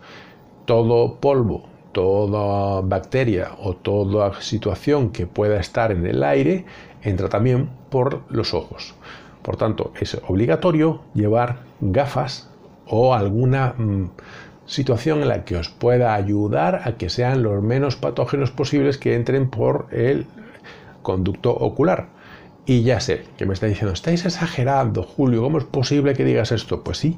Todo 0.66 1.16
polvo, 1.16 1.64
toda 1.94 2.82
bacteria 2.82 3.54
o 3.58 3.74
toda 3.76 4.40
situación 4.40 5.10
que 5.10 5.26
pueda 5.26 5.60
estar 5.60 5.92
en 5.92 6.06
el 6.06 6.24
aire 6.24 6.66
entra 7.02 7.28
también 7.28 7.72
por 7.90 8.22
los 8.30 8.54
ojos. 8.54 8.94
Por 9.42 9.58
tanto, 9.58 9.94
es 10.00 10.22
obligatorio 10.28 11.02
llevar 11.16 11.62
gafas 11.80 12.51
o 12.92 13.14
alguna 13.14 13.74
mm, 13.78 14.10
situación 14.66 15.22
en 15.22 15.30
la 15.30 15.46
que 15.46 15.56
os 15.56 15.70
pueda 15.70 16.14
ayudar 16.14 16.82
a 16.84 16.98
que 16.98 17.10
sean 17.10 17.42
los 17.42 17.64
menos 17.64 17.96
patógenos 17.96 18.52
posibles 18.52 18.98
que 18.98 19.16
entren 19.16 19.50
por 19.50 19.88
el 19.92 20.28
conducto 21.02 21.52
ocular. 21.52 22.10
Y 22.66 22.84
ya 22.84 23.00
sé 23.00 23.24
que 23.38 23.46
me 23.46 23.54
está 23.54 23.66
diciendo, 23.66 23.94
estáis 23.94 24.26
exagerando, 24.26 25.04
Julio, 25.04 25.42
¿cómo 25.42 25.58
es 25.58 25.64
posible 25.64 26.14
que 26.14 26.26
digas 26.26 26.52
esto? 26.52 26.84
Pues 26.84 27.00
sí, 27.00 27.18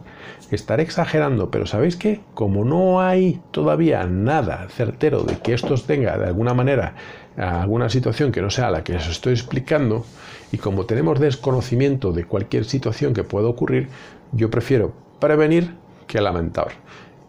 estaré 0.51 0.83
exagerando, 0.83 1.51
pero 1.51 1.65
¿sabéis 1.65 1.97
qué? 1.97 2.21
Como 2.33 2.63
no 2.63 3.01
hay 3.01 3.41
todavía 3.51 4.05
nada 4.05 4.67
certero 4.69 5.23
de 5.23 5.37
que 5.39 5.53
esto 5.53 5.75
tenga 5.75 6.17
de 6.17 6.27
alguna 6.27 6.53
manera 6.53 6.95
alguna 7.35 7.89
situación 7.89 8.31
que 8.31 8.41
no 8.41 8.51
sea 8.51 8.69
la 8.69 8.83
que 8.83 8.95
os 8.95 9.07
estoy 9.09 9.33
explicando, 9.33 10.05
y 10.51 10.57
como 10.57 10.85
tenemos 10.85 11.19
desconocimiento 11.19 12.13
de 12.13 12.25
cualquier 12.25 12.63
situación 12.63 13.13
que 13.13 13.23
pueda 13.23 13.47
ocurrir, 13.47 13.89
yo 14.31 14.49
prefiero 14.49 15.02
prevenir 15.23 15.71
que 16.05 16.19
lamentar. 16.19 16.67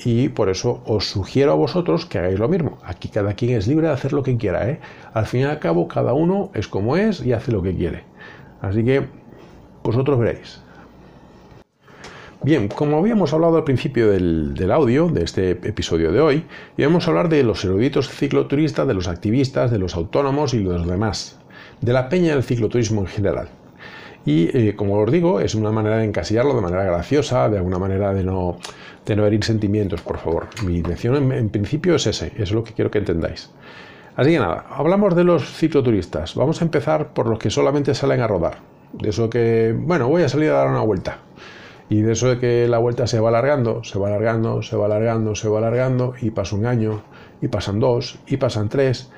Y 0.04 0.28
por 0.28 0.48
eso 0.48 0.82
os 0.84 1.08
sugiero 1.08 1.52
a 1.52 1.54
vosotros 1.54 2.06
que 2.06 2.18
hagáis 2.18 2.40
lo 2.40 2.48
mismo. 2.48 2.78
Aquí 2.84 3.08
cada 3.08 3.34
quien 3.34 3.56
es 3.56 3.68
libre 3.68 3.86
de 3.86 3.92
hacer 3.92 4.12
lo 4.12 4.24
que 4.24 4.36
quiera. 4.36 4.68
¿eh? 4.68 4.80
Al 5.12 5.26
fin 5.26 5.42
y 5.42 5.44
al 5.44 5.60
cabo, 5.60 5.86
cada 5.86 6.12
uno 6.12 6.50
es 6.54 6.66
como 6.66 6.96
es 6.96 7.24
y 7.24 7.32
hace 7.32 7.52
lo 7.52 7.62
que 7.62 7.76
quiere. 7.76 8.02
Así 8.60 8.84
que 8.84 9.06
vosotros 9.84 10.18
veréis. 10.18 10.60
Bien, 12.42 12.66
como 12.66 12.98
habíamos 12.98 13.32
hablado 13.32 13.56
al 13.56 13.64
principio 13.64 14.10
del, 14.10 14.54
del, 14.54 14.72
audio, 14.72 15.06
de 15.08 15.22
este 15.22 15.52
episodio 15.52 16.10
de 16.10 16.20
hoy, 16.20 16.44
íbamos 16.76 17.06
a 17.06 17.10
hablar 17.10 17.28
de 17.28 17.44
los 17.44 17.64
eruditos 17.64 18.10
cicloturistas, 18.10 18.88
de 18.88 18.94
los 18.94 19.06
activistas, 19.06 19.70
de 19.70 19.78
los 19.78 19.94
autónomos 19.94 20.52
y 20.52 20.58
los 20.58 20.86
demás, 20.86 21.38
de 21.80 21.92
la 21.92 22.08
peña 22.08 22.34
del 22.34 22.42
cicloturismo 22.42 23.02
en 23.02 23.06
general. 23.06 23.48
Y 24.26 24.56
eh, 24.56 24.74
como 24.74 24.98
os 24.98 25.10
digo, 25.10 25.40
es 25.40 25.54
una 25.54 25.70
manera 25.70 25.98
de 25.98 26.04
encasillarlo 26.04 26.54
de 26.54 26.62
manera 26.62 26.84
graciosa, 26.84 27.48
de 27.48 27.58
alguna 27.58 27.78
manera 27.78 28.14
de 28.14 28.24
no, 28.24 28.58
de 29.04 29.16
no 29.16 29.26
herir 29.26 29.44
sentimientos, 29.44 30.00
por 30.00 30.18
favor. 30.18 30.46
Mi 30.64 30.76
intención 30.76 31.32
en, 31.32 31.48
principio 31.50 31.96
es 31.96 32.06
ese, 32.06 32.32
es 32.38 32.52
lo 32.52 32.64
que 32.64 32.72
quiero 32.72 32.90
que 32.90 32.98
entendáis. 32.98 33.50
Así 34.16 34.30
que 34.30 34.38
nada, 34.38 34.66
hablamos 34.70 35.14
de 35.14 35.24
los 35.24 35.44
cicloturistas. 35.44 36.34
Vamos 36.36 36.62
a 36.62 36.64
empezar 36.64 37.12
por 37.12 37.26
los 37.26 37.38
que 37.38 37.50
solamente 37.50 37.94
salen 37.94 38.20
a 38.20 38.26
rodar. 38.26 38.58
De 38.92 39.10
eso 39.10 39.28
que, 39.28 39.74
bueno, 39.76 40.08
voy 40.08 40.22
a 40.22 40.28
salir 40.28 40.50
a 40.50 40.54
dar 40.54 40.68
una 40.68 40.80
vuelta. 40.80 41.18
Y 41.90 42.00
de 42.00 42.12
eso 42.12 42.28
de 42.28 42.38
que 42.38 42.66
la 42.66 42.78
vuelta 42.78 43.06
se 43.06 43.20
va 43.20 43.28
alargando, 43.28 43.84
se 43.84 43.98
va 43.98 44.06
alargando, 44.06 44.62
se 44.62 44.76
va 44.76 44.86
alargando, 44.86 45.34
se 45.34 45.48
va 45.48 45.58
alargando, 45.58 46.14
y 46.20 46.30
pasa 46.30 46.56
un 46.56 46.64
año, 46.64 47.02
y 47.42 47.48
pasan 47.48 47.78
dos, 47.78 48.18
y 48.26 48.38
pasan 48.38 48.70
tres, 48.70 49.10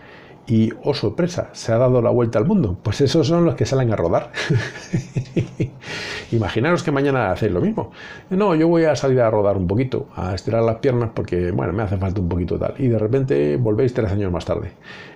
y, 0.47 0.73
oh 0.85 0.95
sorpresa, 0.95 1.51
se 1.53 1.73
ha 1.73 1.79
dado 1.79 2.01
la 2.01 2.11
vuelta 2.11 2.39
al 2.39 2.47
mundo. 2.47 2.77
Pues 2.83 3.01
esos 3.01 3.27
son 3.27 3.45
los 3.45 3.55
que 3.55 3.67
salen 3.67 3.93
a 3.93 3.97
rodar. 3.97 4.33
Imaginaros 6.33 6.83
que 6.83 6.91
mañana 6.91 7.33
hacéis 7.33 7.53
lo 7.53 7.61
mismo. 7.61 7.93
No, 8.31 8.55
yo 8.55 8.69
voy 8.69 8.85
a 8.85 8.97
salir 8.97 9.21
a 9.21 9.31
rodar 9.31 9.57
un 9.57 9.67
poquito, 9.67 10.09
a 10.15 10.35
estirar 10.35 10.63
las 10.63 10.77
piernas 10.77 11.11
porque, 11.15 11.51
bueno, 11.51 11.73
me 11.73 11.83
hace 11.83 11.97
falta 11.97 12.21
un 12.21 12.29
poquito 12.29 12.59
tal. 12.59 12.75
Y 12.79 12.89
de 12.89 12.99
repente 12.99 13.57
volvéis 13.57 13.95
tres 13.95 14.11
años 14.11 14.33
más 14.33 14.45
tarde. 14.45 14.73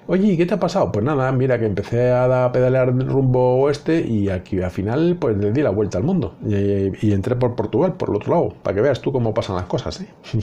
Oye, 0.06 0.36
¿qué 0.36 0.46
te 0.46 0.54
ha 0.54 0.60
pasado? 0.60 0.90
Pues 0.90 1.04
nada, 1.04 1.30
mira 1.32 1.58
que 1.58 1.66
empecé 1.66 2.10
a 2.10 2.50
pedalear 2.52 2.96
rumbo 2.96 3.60
oeste 3.60 4.00
y 4.00 4.28
aquí 4.28 4.60
al 4.60 4.70
final 4.70 5.16
pues 5.20 5.36
le 5.36 5.52
di 5.52 5.62
la 5.62 5.70
vuelta 5.70 5.98
al 5.98 6.04
mundo. 6.04 6.34
Y, 6.46 7.12
entré 7.12 7.36
por 7.36 7.54
Portugal, 7.54 7.94
por 7.94 8.10
el 8.10 8.16
otro 8.16 8.34
lado, 8.34 8.54
para 8.62 8.74
que 8.74 8.80
veas 8.80 9.00
tú 9.00 9.12
cómo 9.12 9.34
pasan 9.34 9.56
las 9.56 9.66
cosas. 9.66 10.00
¿eh? 10.00 10.08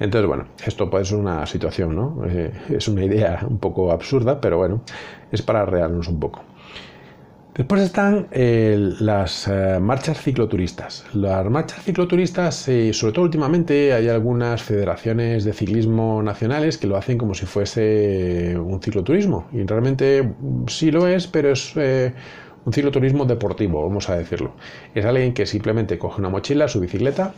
Entonces, 0.00 0.26
bueno, 0.26 0.46
esto 0.64 0.88
puede 0.88 1.04
ser 1.04 1.18
una 1.18 1.44
situación, 1.44 1.94
¿no? 1.94 2.24
Eh, 2.26 2.50
es 2.70 2.88
una 2.88 3.04
idea 3.04 3.40
un 3.46 3.58
poco 3.58 3.92
absurda, 3.92 4.40
pero 4.40 4.56
bueno, 4.56 4.80
es 5.30 5.42
para 5.42 5.66
rearnos 5.66 6.08
un 6.08 6.18
poco. 6.18 6.42
Después 7.54 7.82
están 7.82 8.28
eh, 8.30 8.94
las 9.00 9.46
eh, 9.46 9.78
marchas 9.78 10.18
cicloturistas. 10.22 11.04
Las 11.12 11.44
marchas 11.50 11.82
cicloturistas, 11.84 12.54
sobre 12.54 13.12
todo 13.12 13.24
últimamente, 13.24 13.92
hay 13.92 14.08
algunas 14.08 14.62
federaciones 14.62 15.44
de 15.44 15.52
ciclismo 15.52 16.22
nacionales 16.22 16.78
que 16.78 16.86
lo 16.86 16.96
hacen 16.96 17.18
como 17.18 17.34
si 17.34 17.44
fuese 17.44 18.56
un 18.58 18.80
cicloturismo. 18.80 19.48
Y 19.52 19.64
realmente 19.64 20.32
sí 20.68 20.90
lo 20.90 21.06
es, 21.06 21.26
pero 21.26 21.52
es 21.52 21.74
un 21.76 22.72
cicloturismo 22.72 23.26
deportivo, 23.26 23.82
vamos 23.82 24.08
a 24.08 24.16
decirlo. 24.16 24.52
Es 24.94 25.04
alguien 25.04 25.34
que 25.34 25.44
simplemente 25.44 25.98
coge 25.98 26.20
una 26.20 26.30
mochila, 26.30 26.68
su 26.68 26.80
bicicleta, 26.80 27.34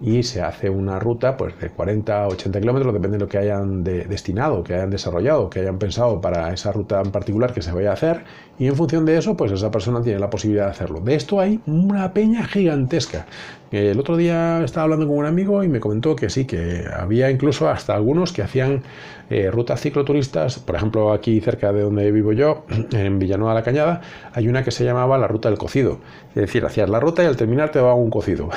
y 0.00 0.22
se 0.22 0.42
hace 0.42 0.68
una 0.68 0.98
ruta 0.98 1.36
pues, 1.36 1.58
de 1.58 1.70
40 1.70 2.24
a 2.24 2.28
80 2.28 2.60
kilómetros, 2.60 2.92
depende 2.92 3.16
de 3.16 3.24
lo 3.24 3.28
que 3.28 3.38
hayan 3.38 3.82
destinado, 3.82 4.62
que 4.62 4.74
hayan 4.74 4.90
desarrollado, 4.90 5.48
que 5.48 5.60
hayan 5.60 5.78
pensado 5.78 6.20
para 6.20 6.52
esa 6.52 6.72
ruta 6.72 7.00
en 7.00 7.10
particular 7.10 7.54
que 7.54 7.62
se 7.62 7.72
vaya 7.72 7.90
a 7.90 7.94
hacer, 7.94 8.24
y 8.58 8.66
en 8.66 8.76
función 8.76 9.04
de 9.04 9.16
eso, 9.16 9.36
pues 9.36 9.52
esa 9.52 9.70
persona 9.70 10.02
tiene 10.02 10.18
la 10.18 10.30
posibilidad 10.30 10.66
de 10.66 10.70
hacerlo. 10.70 11.00
De 11.00 11.14
esto 11.14 11.40
hay 11.40 11.60
una 11.66 12.12
peña 12.12 12.44
gigantesca. 12.46 13.26
El 13.70 13.98
otro 13.98 14.16
día 14.16 14.62
estaba 14.64 14.84
hablando 14.84 15.06
con 15.06 15.18
un 15.18 15.26
amigo 15.26 15.62
y 15.64 15.68
me 15.68 15.80
comentó 15.80 16.14
que 16.14 16.30
sí, 16.30 16.44
que 16.44 16.84
había 16.94 17.30
incluso 17.30 17.68
hasta 17.68 17.94
algunos 17.94 18.32
que 18.32 18.42
hacían 18.42 18.82
eh, 19.28 19.50
rutas 19.50 19.80
cicloturistas, 19.80 20.60
por 20.60 20.76
ejemplo, 20.76 21.12
aquí 21.12 21.40
cerca 21.40 21.72
de 21.72 21.82
donde 21.82 22.10
vivo 22.12 22.32
yo, 22.32 22.64
en 22.92 23.18
Villanueva 23.18 23.54
la 23.54 23.62
Cañada, 23.62 24.00
hay 24.32 24.48
una 24.48 24.62
que 24.62 24.70
se 24.70 24.84
llamaba 24.84 25.18
la 25.18 25.26
ruta 25.26 25.48
del 25.48 25.58
cocido. 25.58 25.98
Es 26.30 26.42
decir, 26.42 26.64
hacías 26.64 26.88
la 26.88 27.00
ruta 27.00 27.22
y 27.22 27.26
al 27.26 27.36
terminar 27.36 27.70
te 27.70 27.80
va 27.80 27.94
un 27.94 28.10
cocido. 28.10 28.48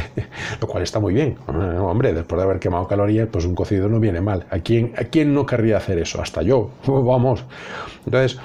Lo 0.60 0.68
cual 0.68 0.82
está 0.82 1.00
muy 1.00 1.14
bien. 1.14 1.36
Hombre, 1.46 2.12
después 2.12 2.38
de 2.38 2.44
haber 2.44 2.60
quemado 2.60 2.86
calorías, 2.86 3.28
pues 3.30 3.44
un 3.44 3.54
cocido 3.54 3.88
no 3.88 3.98
viene 3.98 4.20
mal. 4.20 4.46
¿A 4.50 4.60
quién, 4.60 4.92
a 4.96 5.04
quién 5.04 5.34
no 5.34 5.46
querría 5.46 5.78
hacer 5.78 5.98
eso? 5.98 6.22
Hasta 6.22 6.42
yo. 6.42 6.70
Vamos. 6.86 7.44
Entonces, 8.04 8.38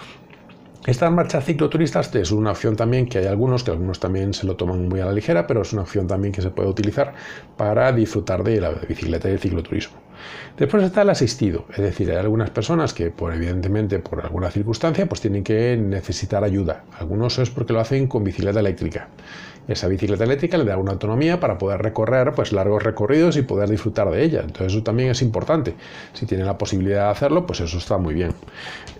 estas 0.87 1.11
marchas 1.11 1.45
cicloturistas 1.45 2.15
es 2.15 2.31
una 2.31 2.51
opción 2.51 2.75
también 2.75 3.07
que 3.07 3.19
hay 3.19 3.25
algunos, 3.27 3.63
que 3.63 3.71
algunos 3.71 3.99
también 3.99 4.33
se 4.33 4.47
lo 4.47 4.55
toman 4.55 4.87
muy 4.87 5.01
a 5.01 5.05
la 5.05 5.11
ligera, 5.11 5.45
pero 5.45 5.61
es 5.61 5.71
una 5.73 5.83
opción 5.83 6.07
también 6.07 6.33
que 6.33 6.41
se 6.41 6.49
puede 6.49 6.67
utilizar 6.67 7.13
para 7.57 7.91
disfrutar 7.91 8.43
de 8.43 8.59
la 8.61 8.71
bicicleta 8.71 9.29
y 9.29 9.33
el 9.33 9.39
cicloturismo. 9.39 10.08
Después 10.57 10.83
está 10.83 11.03
el 11.03 11.09
asistido, 11.09 11.65
es 11.71 11.77
decir, 11.77 12.11
hay 12.11 12.17
algunas 12.17 12.49
personas 12.49 12.93
que, 12.93 13.11
por 13.11 13.33
evidentemente, 13.33 13.99
por 13.99 14.21
alguna 14.21 14.51
circunstancia, 14.51 15.05
pues 15.07 15.21
tienen 15.21 15.43
que 15.43 15.77
necesitar 15.77 16.43
ayuda. 16.43 16.83
Algunos 16.97 17.39
es 17.39 17.49
porque 17.49 17.73
lo 17.73 17.79
hacen 17.79 18.07
con 18.07 18.23
bicicleta 18.23 18.59
eléctrica. 18.59 19.07
Esa 19.69 19.87
bicicleta 19.87 20.23
eléctrica 20.23 20.57
le 20.57 20.65
da 20.65 20.77
una 20.77 20.93
autonomía 20.93 21.39
para 21.39 21.59
poder 21.59 21.83
recorrer 21.83 22.33
pues, 22.33 22.51
largos 22.51 22.81
recorridos 22.81 23.37
y 23.37 23.43
poder 23.43 23.69
disfrutar 23.69 24.09
de 24.09 24.23
ella. 24.23 24.41
Entonces 24.41 24.73
eso 24.73 24.83
también 24.83 25.11
es 25.11 25.21
importante. 25.21 25.75
Si 26.13 26.25
tienen 26.25 26.47
la 26.47 26.57
posibilidad 26.57 27.05
de 27.05 27.11
hacerlo, 27.11 27.45
pues 27.45 27.59
eso 27.59 27.77
está 27.77 27.99
muy 27.99 28.15
bien. 28.15 28.33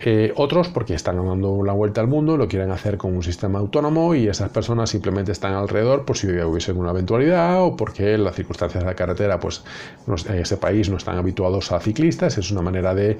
Eh, 0.02 0.32
otros 0.36 0.68
porque 0.70 0.94
están 0.94 1.18
dando 1.26 1.64
la 1.64 1.74
vuelta 1.74 2.02
al 2.02 2.08
mundo, 2.08 2.38
lo 2.38 2.48
quieren 2.48 2.70
hacer 2.70 2.98
con 2.98 3.16
un 3.16 3.24
sistema 3.24 3.58
autónomo 3.58 4.14
y 4.14 4.28
esas 4.28 4.52
personas 4.52 4.92
simplemente 4.92 5.32
están 5.32 5.54
alrededor 5.54 6.06
por 6.06 6.18
si 6.18 6.28
hubiese 6.28 6.70
alguna 6.70 6.92
eventualidad 6.92 7.64
o 7.64 7.76
porque 7.76 8.16
las 8.20 8.36
circunstancias 8.36 8.84
de 8.84 8.88
la 8.88 8.96
carretera, 8.96 9.40
pues 9.40 9.64
en 10.08 10.36
ese 10.36 10.58
país 10.58 10.88
no 10.88 10.98
están 10.98 11.18
habituados 11.18 11.72
a 11.72 11.80
ciclistas. 11.80 12.38
Es 12.38 12.52
una 12.52 12.62
manera 12.62 12.94
de, 12.94 13.18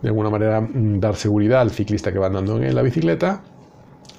de 0.00 0.08
alguna 0.08 0.30
manera, 0.30 0.62
mm, 0.62 0.98
dar 0.98 1.16
seguridad 1.16 1.60
al 1.60 1.72
ciclista 1.72 2.10
que 2.10 2.18
va 2.18 2.28
andando 2.28 2.56
en 2.62 2.74
la 2.74 2.80
bicicleta 2.80 3.42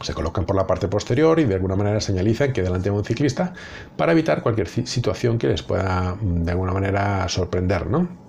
se 0.02 0.14
colocan 0.14 0.46
por 0.46 0.56
la 0.56 0.68
parte 0.68 0.88
posterior 0.88 1.40
y 1.40 1.46
de 1.46 1.56
alguna 1.56 1.76
manera 1.76 2.00
señalizan 2.02 2.54
que 2.54 2.62
delante 2.62 2.90
de 2.90 2.96
un 2.96 3.04
ciclista 3.04 3.54
para 3.96 4.12
evitar 4.12 4.42
cualquier 4.42 4.68
situación 4.68 5.38
que 5.38 5.48
les 5.48 5.64
pueda 5.64 6.16
mm, 6.16 6.44
de 6.44 6.52
alguna 6.52 6.74
manera 6.74 7.28
sorprender, 7.30 7.88
¿no? 7.88 8.27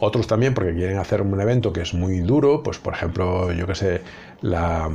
Otros 0.00 0.26
también 0.26 0.54
porque 0.54 0.74
quieren 0.74 0.98
hacer 0.98 1.22
un 1.22 1.40
evento 1.40 1.72
que 1.72 1.82
es 1.82 1.94
muy 1.94 2.20
duro, 2.20 2.62
pues 2.62 2.78
por 2.78 2.94
ejemplo, 2.94 3.52
yo 3.52 3.66
que 3.66 3.74
sé, 3.74 4.00
la, 4.40 4.90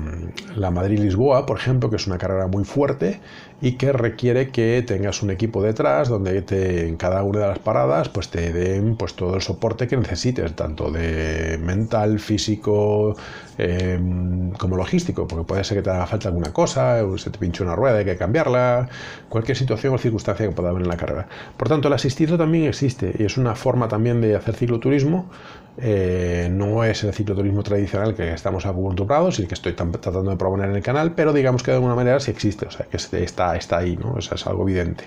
la 0.55 0.71
Madrid-Lisboa, 0.71 1.45
por 1.45 1.57
ejemplo, 1.57 1.89
que 1.89 1.97
es 1.97 2.07
una 2.07 2.17
carrera 2.17 2.47
muy 2.47 2.63
fuerte 2.63 3.19
y 3.63 3.73
que 3.77 3.93
requiere 3.93 4.49
que 4.51 4.83
tengas 4.85 5.23
un 5.23 5.31
equipo 5.31 5.61
detrás 5.63 6.09
donde 6.09 6.41
te, 6.41 6.85
en 6.85 6.97
cada 6.97 7.23
una 7.23 7.39
de 7.39 7.47
las 7.47 7.59
paradas 7.59 8.09
pues 8.09 8.27
te 8.29 8.51
den 8.51 8.97
pues 8.97 9.13
todo 9.13 9.35
el 9.35 9.41
soporte 9.41 9.87
que 9.87 9.95
necesites, 9.95 10.53
tanto 10.53 10.91
de 10.91 11.57
mental, 11.63 12.19
físico, 12.19 13.15
em, 13.57 14.51
como 14.51 14.75
logístico, 14.75 15.27
porque 15.27 15.45
puede 15.45 15.63
ser 15.63 15.77
que 15.77 15.83
te 15.83 15.89
haga 15.91 16.07
falta 16.07 16.27
alguna 16.27 16.51
cosa, 16.51 16.99
se 17.17 17.29
te 17.29 17.39
pinche 17.39 17.63
una 17.63 17.75
rueda, 17.75 17.99
hay 17.99 18.05
que 18.05 18.17
cambiarla, 18.17 18.89
cualquier 19.29 19.57
situación 19.57 19.93
o 19.93 19.97
circunstancia 19.97 20.45
que 20.45 20.53
pueda 20.53 20.69
haber 20.69 20.81
en 20.81 20.89
la 20.89 20.97
carrera. 20.97 21.27
Por 21.57 21.69
tanto, 21.69 21.87
el 21.87 21.93
asistido 21.93 22.37
también 22.37 22.65
existe 22.65 23.15
y 23.17 23.23
es 23.23 23.37
una 23.37 23.55
forma 23.55 23.87
también 23.87 24.19
de 24.19 24.35
hacer 24.35 24.52
cicloturismo 24.55 25.29
eh, 25.77 26.49
no 26.51 26.83
es 26.83 27.03
el 27.03 27.13
cicloturismo 27.13 27.63
tradicional 27.63 28.13
que 28.13 28.33
estamos 28.33 28.65
acostumbrados 28.65 29.39
y 29.39 29.47
que 29.47 29.55
estoy 29.55 29.73
tratando 29.73 30.29
de 30.29 30.37
proponer 30.37 30.69
en 30.69 30.75
el 30.75 30.83
canal, 30.83 31.13
pero 31.13 31.33
digamos 31.33 31.63
que 31.63 31.71
de 31.71 31.77
alguna 31.77 31.95
manera 31.95 32.19
sí 32.19 32.29
existe, 32.29 32.67
o 32.67 32.71
sea, 32.71 32.85
que 32.85 32.97
está, 32.97 33.55
está 33.55 33.77
ahí, 33.79 33.97
¿no? 33.97 34.17
Eso 34.19 34.35
es 34.35 34.45
algo 34.45 34.63
evidente. 34.63 35.05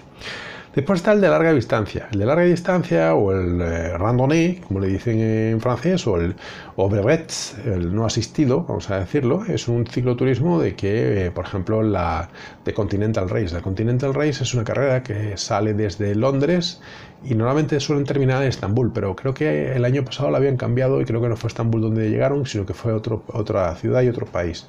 Después 0.76 0.98
está 1.00 1.12
el 1.12 1.22
de 1.22 1.30
larga 1.30 1.54
distancia. 1.54 2.06
El 2.12 2.18
de 2.18 2.26
larga 2.26 2.44
distancia 2.44 3.14
o 3.14 3.32
el 3.32 3.62
eh, 3.62 4.60
como 4.68 4.78
le 4.78 4.88
dicen 4.88 5.18
en 5.20 5.58
francés, 5.58 6.06
o 6.06 6.18
el 6.18 6.34
overretz, 6.76 7.56
el 7.64 7.94
no 7.94 8.04
asistido, 8.04 8.64
vamos 8.68 8.90
a 8.90 9.00
decirlo, 9.00 9.42
es 9.46 9.68
un 9.68 9.86
cicloturismo 9.86 10.60
de 10.60 10.76
que, 10.76 11.28
eh, 11.28 11.30
por 11.30 11.46
ejemplo, 11.46 11.82
la 11.82 12.28
de 12.62 12.74
Continental 12.74 13.30
Race. 13.30 13.54
La 13.54 13.62
Continental 13.62 14.12
Race 14.12 14.42
es 14.42 14.52
una 14.52 14.64
carrera 14.64 15.02
que 15.02 15.38
sale 15.38 15.72
desde 15.72 16.14
Londres 16.14 16.82
y 17.24 17.34
normalmente 17.34 17.80
suelen 17.80 18.04
terminar 18.04 18.42
en 18.42 18.48
Estambul, 18.48 18.92
pero 18.92 19.16
creo 19.16 19.32
que 19.32 19.72
el 19.72 19.84
año 19.86 20.04
pasado 20.04 20.30
la 20.30 20.36
habían 20.36 20.58
cambiado 20.58 21.00
y 21.00 21.06
creo 21.06 21.22
que 21.22 21.30
no 21.30 21.36
fue 21.36 21.48
Estambul 21.48 21.80
donde 21.80 22.10
llegaron, 22.10 22.44
sino 22.44 22.66
que 22.66 22.74
fue 22.74 22.92
otro, 22.92 23.24
otra 23.28 23.74
ciudad 23.76 24.02
y 24.02 24.08
otro 24.08 24.26
país. 24.26 24.66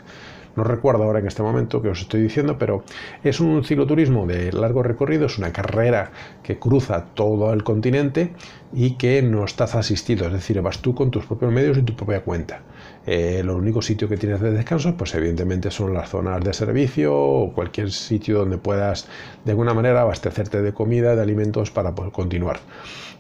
No 0.58 0.64
recuerdo 0.64 1.04
ahora 1.04 1.20
en 1.20 1.28
este 1.28 1.44
momento 1.44 1.84
que 1.84 1.90
os 1.90 2.02
estoy 2.02 2.20
diciendo, 2.20 2.58
pero 2.58 2.84
es 3.24 3.40
un 3.40 3.64
cicloturismo 3.64 4.26
de 4.26 4.52
largo 4.52 4.82
recorrido, 4.82 5.28
es 5.28 5.38
una 5.38 5.54
carrera 5.54 6.12
que 6.42 6.58
cruza 6.58 7.06
todo 7.14 7.54
el 7.54 7.64
continente 7.64 8.34
y 8.74 8.96
que 8.96 9.22
no 9.22 9.46
estás 9.46 9.76
asistido, 9.76 10.26
es 10.26 10.34
decir, 10.34 10.60
vas 10.64 10.80
tú 10.80 10.96
con 10.96 11.12
tus 11.12 11.28
propios 11.28 11.54
medios 11.54 11.78
y 11.78 11.84
tu 11.84 11.96
propia 11.96 12.22
cuenta. 12.22 12.62
Eh, 13.06 13.44
los 13.46 13.56
únicos 13.56 13.86
sitios 13.86 14.10
que 14.10 14.18
tienes 14.18 14.42
de 14.42 14.52
descanso, 14.52 14.98
pues 14.98 15.14
evidentemente 15.14 15.70
son 15.70 15.94
las 15.94 16.10
zonas 16.10 16.44
de 16.44 16.52
servicio 16.54 17.16
o 17.16 17.54
cualquier 17.54 17.92
sitio 17.92 18.40
donde 18.40 18.58
puedas 18.58 19.08
de 19.46 19.52
alguna 19.52 19.76
manera 19.76 20.02
abastecerte 20.02 20.64
de 20.64 20.74
comida, 20.74 21.16
de 21.16 21.22
alimentos 21.22 21.70
para 21.70 21.94
poder 21.94 22.12
continuar. 22.12 22.60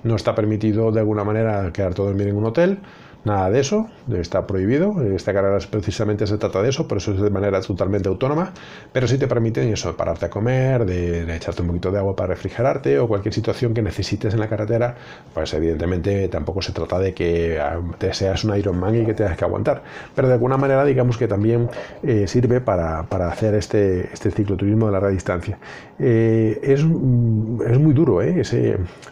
No 0.03 0.15
está 0.15 0.33
permitido 0.33 0.91
de 0.91 1.01
alguna 1.01 1.23
manera 1.23 1.71
quedar 1.71 1.93
todo 1.93 2.09
el 2.09 2.17
día 2.17 2.29
en 2.29 2.35
un 2.35 2.45
hotel 2.45 2.79
Nada 3.27 3.49
de 3.49 3.59
eso, 3.59 3.89
está 4.15 4.47
prohibido. 4.47 5.01
Esta 5.01 5.33
carrera 5.33 5.57
precisamente 5.69 6.25
se 6.25 6.37
trata 6.37 6.61
de 6.61 6.69
eso, 6.69 6.87
por 6.87 6.99
eso 6.99 7.11
es 7.11 7.19
de 7.19 7.29
manera 7.29 7.59
totalmente 7.59 8.07
autónoma, 8.07 8.53
pero 8.93 9.05
sí 9.05 9.17
te 9.17 9.27
permiten 9.27 9.67
eso, 9.67 9.97
pararte 9.97 10.27
a 10.27 10.29
comer, 10.29 10.85
de, 10.85 11.35
echarte 11.35 11.61
un 11.61 11.67
poquito 11.67 11.91
de 11.91 11.97
agua 11.97 12.15
para 12.15 12.29
refrigerarte 12.29 12.97
o 12.99 13.07
cualquier 13.09 13.33
situación 13.33 13.73
que 13.73 13.81
necesites 13.81 14.33
en 14.33 14.39
la 14.39 14.47
carretera, 14.47 14.95
pues 15.33 15.53
evidentemente 15.53 16.29
tampoco 16.29 16.61
se 16.61 16.71
trata 16.71 16.99
de 16.99 17.13
que 17.13 17.59
ah, 17.59 17.81
te 17.97 18.13
seas 18.13 18.45
un 18.45 18.57
Ironman 18.57 18.95
y 18.95 19.05
que 19.05 19.13
tengas 19.13 19.35
que 19.35 19.43
aguantar, 19.43 19.83
pero 20.15 20.29
de 20.29 20.35
alguna 20.35 20.55
manera 20.55 20.85
digamos 20.85 21.17
que 21.17 21.27
también 21.27 21.69
eh, 22.03 22.27
sirve 22.29 22.61
para, 22.61 22.99
hacer 23.29 23.55
este, 23.55 24.09
este 24.13 24.31
cicloturismo 24.31 24.85
de 24.85 24.91
larga 24.93 25.09
distancia. 25.09 25.57
Eh, 25.99 26.61
es, 26.63 26.81
mm, 26.81 27.61
es, 27.73 27.77
muy 27.77 27.93
duro, 27.93 28.21
¿eh? 28.21 28.41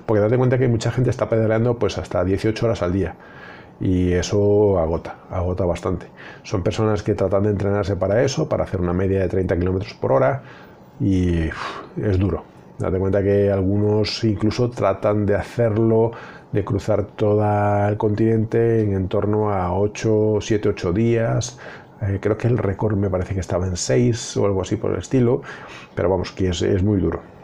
Porque 0.05 0.21
date 0.21 0.37
cuenta 0.37 0.57
que 0.57 0.69
mucha 0.69 0.89
gente 0.89 1.09
está 1.09 1.27
pedaleando 1.27 1.77
pues 1.77 1.97
hasta 1.97 2.23
18 2.23 2.65
horas 2.65 2.81
al 2.81 2.93
día 2.93 3.15
y 3.79 4.13
eso 4.13 4.79
agota, 4.79 5.17
agota 5.29 5.65
bastante. 5.65 6.07
Son 6.43 6.63
personas 6.63 7.03
que 7.03 7.13
tratan 7.13 7.43
de 7.43 7.49
entrenarse 7.49 7.95
para 7.95 8.23
eso, 8.23 8.47
para 8.47 8.63
hacer 8.63 8.81
una 8.81 8.93
media 8.93 9.19
de 9.21 9.27
30 9.27 9.57
kilómetros 9.57 9.93
por 9.95 10.11
hora 10.13 10.43
y 10.99 11.49
es 12.01 12.19
duro. 12.19 12.43
Date 12.77 12.99
cuenta 12.99 13.23
que 13.23 13.51
algunos 13.51 14.23
incluso 14.23 14.69
tratan 14.69 15.25
de 15.25 15.35
hacerlo, 15.35 16.11
de 16.51 16.65
cruzar 16.65 17.05
todo 17.05 17.41
el 17.87 17.97
continente 17.97 18.81
en, 18.81 19.07
torno 19.07 19.51
a 19.51 19.73
8, 19.73 20.37
7, 20.41 20.69
8 20.69 20.93
días. 20.93 21.57
Eh, 22.01 22.19
creo 22.21 22.37
que 22.37 22.47
el 22.47 22.57
récord 22.57 22.97
me 22.97 23.09
parece 23.09 23.33
que 23.33 23.39
estaba 23.39 23.65
en 23.65 23.77
6 23.77 24.37
o 24.37 24.45
algo 24.45 24.61
así 24.61 24.75
por 24.75 24.91
el 24.91 24.99
estilo, 24.99 25.41
pero 25.95 26.09
vamos, 26.09 26.31
que 26.31 26.49
es, 26.49 26.61
es 26.61 26.83
muy 26.83 26.99
duro. 26.99 27.34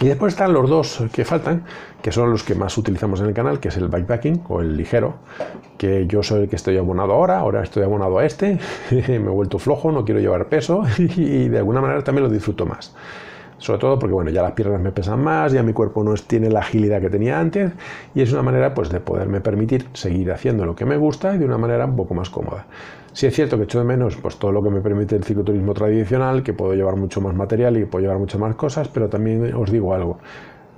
Y 0.00 0.06
después 0.06 0.32
están 0.32 0.52
los 0.52 0.68
dos 0.68 1.04
que 1.12 1.24
faltan, 1.24 1.64
que 2.02 2.12
son 2.12 2.30
los 2.30 2.42
que 2.42 2.54
más 2.54 2.76
utilizamos 2.76 3.20
en 3.20 3.26
el 3.26 3.34
canal, 3.34 3.60
que 3.60 3.68
es 3.68 3.76
el 3.76 3.88
bikepacking 3.88 4.42
o 4.48 4.60
el 4.60 4.76
ligero, 4.76 5.14
que 5.78 6.06
yo 6.06 6.22
soy 6.22 6.42
el 6.42 6.48
que 6.48 6.56
estoy 6.56 6.76
abonado 6.76 7.12
ahora, 7.12 7.38
ahora 7.38 7.62
estoy 7.62 7.82
abonado 7.82 8.18
a 8.18 8.24
este, 8.24 8.58
me 8.90 9.14
he 9.14 9.18
vuelto 9.18 9.58
flojo, 9.58 9.92
no 9.92 10.04
quiero 10.04 10.20
llevar 10.20 10.46
peso 10.46 10.82
y 10.98 11.48
de 11.48 11.58
alguna 11.58 11.80
manera 11.80 12.02
también 12.02 12.24
lo 12.24 12.30
disfruto 12.30 12.66
más. 12.66 12.94
Sobre 13.62 13.78
todo 13.78 13.96
porque 13.96 14.12
bueno, 14.12 14.30
ya 14.32 14.42
las 14.42 14.52
piernas 14.54 14.80
me 14.80 14.90
pesan 14.90 15.22
más, 15.22 15.52
ya 15.52 15.62
mi 15.62 15.72
cuerpo 15.72 16.02
no 16.02 16.14
tiene 16.14 16.50
la 16.50 16.58
agilidad 16.58 17.00
que 17.00 17.08
tenía 17.08 17.38
antes 17.38 17.70
y 18.12 18.20
es 18.20 18.32
una 18.32 18.42
manera 18.42 18.74
pues 18.74 18.88
de 18.88 18.98
poderme 18.98 19.40
permitir 19.40 19.86
seguir 19.92 20.32
haciendo 20.32 20.66
lo 20.66 20.74
que 20.74 20.84
me 20.84 20.96
gusta 20.96 21.36
y 21.36 21.38
de 21.38 21.44
una 21.44 21.58
manera 21.58 21.84
un 21.84 21.94
poco 21.94 22.12
más 22.12 22.28
cómoda. 22.28 22.66
Sí 23.12 23.28
es 23.28 23.34
cierto 23.36 23.56
que 23.58 23.62
echo 23.62 23.78
de 23.78 23.84
menos 23.84 24.16
pues, 24.16 24.36
todo 24.36 24.50
lo 24.50 24.64
que 24.64 24.70
me 24.70 24.80
permite 24.80 25.14
el 25.14 25.22
cicloturismo 25.22 25.74
tradicional, 25.74 26.42
que 26.42 26.54
puedo 26.54 26.74
llevar 26.74 26.96
mucho 26.96 27.20
más 27.20 27.36
material 27.36 27.76
y 27.76 27.84
puedo 27.84 28.02
llevar 28.02 28.18
muchas 28.18 28.40
más 28.40 28.56
cosas, 28.56 28.88
pero 28.88 29.08
también 29.08 29.54
os 29.54 29.70
digo 29.70 29.94
algo, 29.94 30.18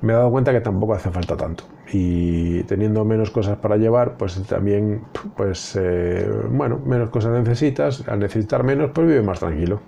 me 0.03 0.13
he 0.13 0.17
dado 0.17 0.31
cuenta 0.31 0.53
que 0.53 0.61
tampoco 0.61 0.93
hace 0.93 1.11
falta 1.11 1.39
tanto. 1.39 1.65
Y 1.91 2.65
teniendo 2.65 3.03
menos 3.07 3.31
cosas 3.31 3.57
para 3.57 3.79
llevar, 3.79 4.19
pues 4.19 4.35
también, 4.47 5.05
pues, 5.35 5.75
eh, 5.81 6.29
bueno, 6.51 6.83
menos 6.85 7.09
cosas 7.09 7.33
necesitas, 7.33 8.07
al 8.09 8.19
necesitar 8.19 8.63
menos, 8.63 8.91
pues 8.93 9.07
vive 9.07 9.23
más 9.23 9.41
tranquilo. 9.41 9.81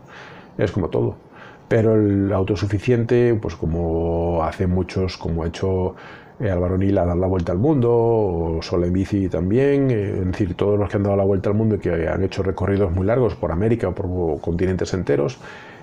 Es 0.57 0.73
como 0.73 0.89
todo. 0.89 1.26
Pero 1.69 1.95
el 1.95 2.33
autosuficiente, 2.33 3.35
pues 3.41 3.57
como 3.57 4.43
hace 4.45 4.67
muchos, 4.67 5.17
como 5.17 5.43
ha 5.43 5.49
hecho 5.49 5.97
eh, 6.39 6.51
Álvaro 6.51 6.77
Nil 6.77 6.97
a 6.99 7.07
dar 7.07 7.17
la 7.17 7.27
vuelta 7.27 7.53
al 7.53 7.59
mundo, 7.59 7.91
o 7.93 8.63
Sol 8.63 8.89
Bici 8.91 9.29
también, 9.29 9.91
eh, 9.91 10.19
es 10.21 10.27
decir, 10.27 10.55
todos 10.55 10.79
los 10.79 10.89
que 10.91 10.97
han 10.97 11.03
dado 11.03 11.17
la 11.17 11.25
vuelta 11.25 11.49
al 11.49 11.57
mundo 11.57 11.77
y 11.77 11.79
que 11.79 12.09
han 12.09 12.23
hecho 12.23 12.43
recorridos 12.43 12.93
muy 12.93 13.07
largos 13.07 13.35
por 13.35 13.53
América 13.53 13.89
o 13.89 13.95
por 13.95 14.41
continentes 14.41 14.93
enteros, 14.95 15.39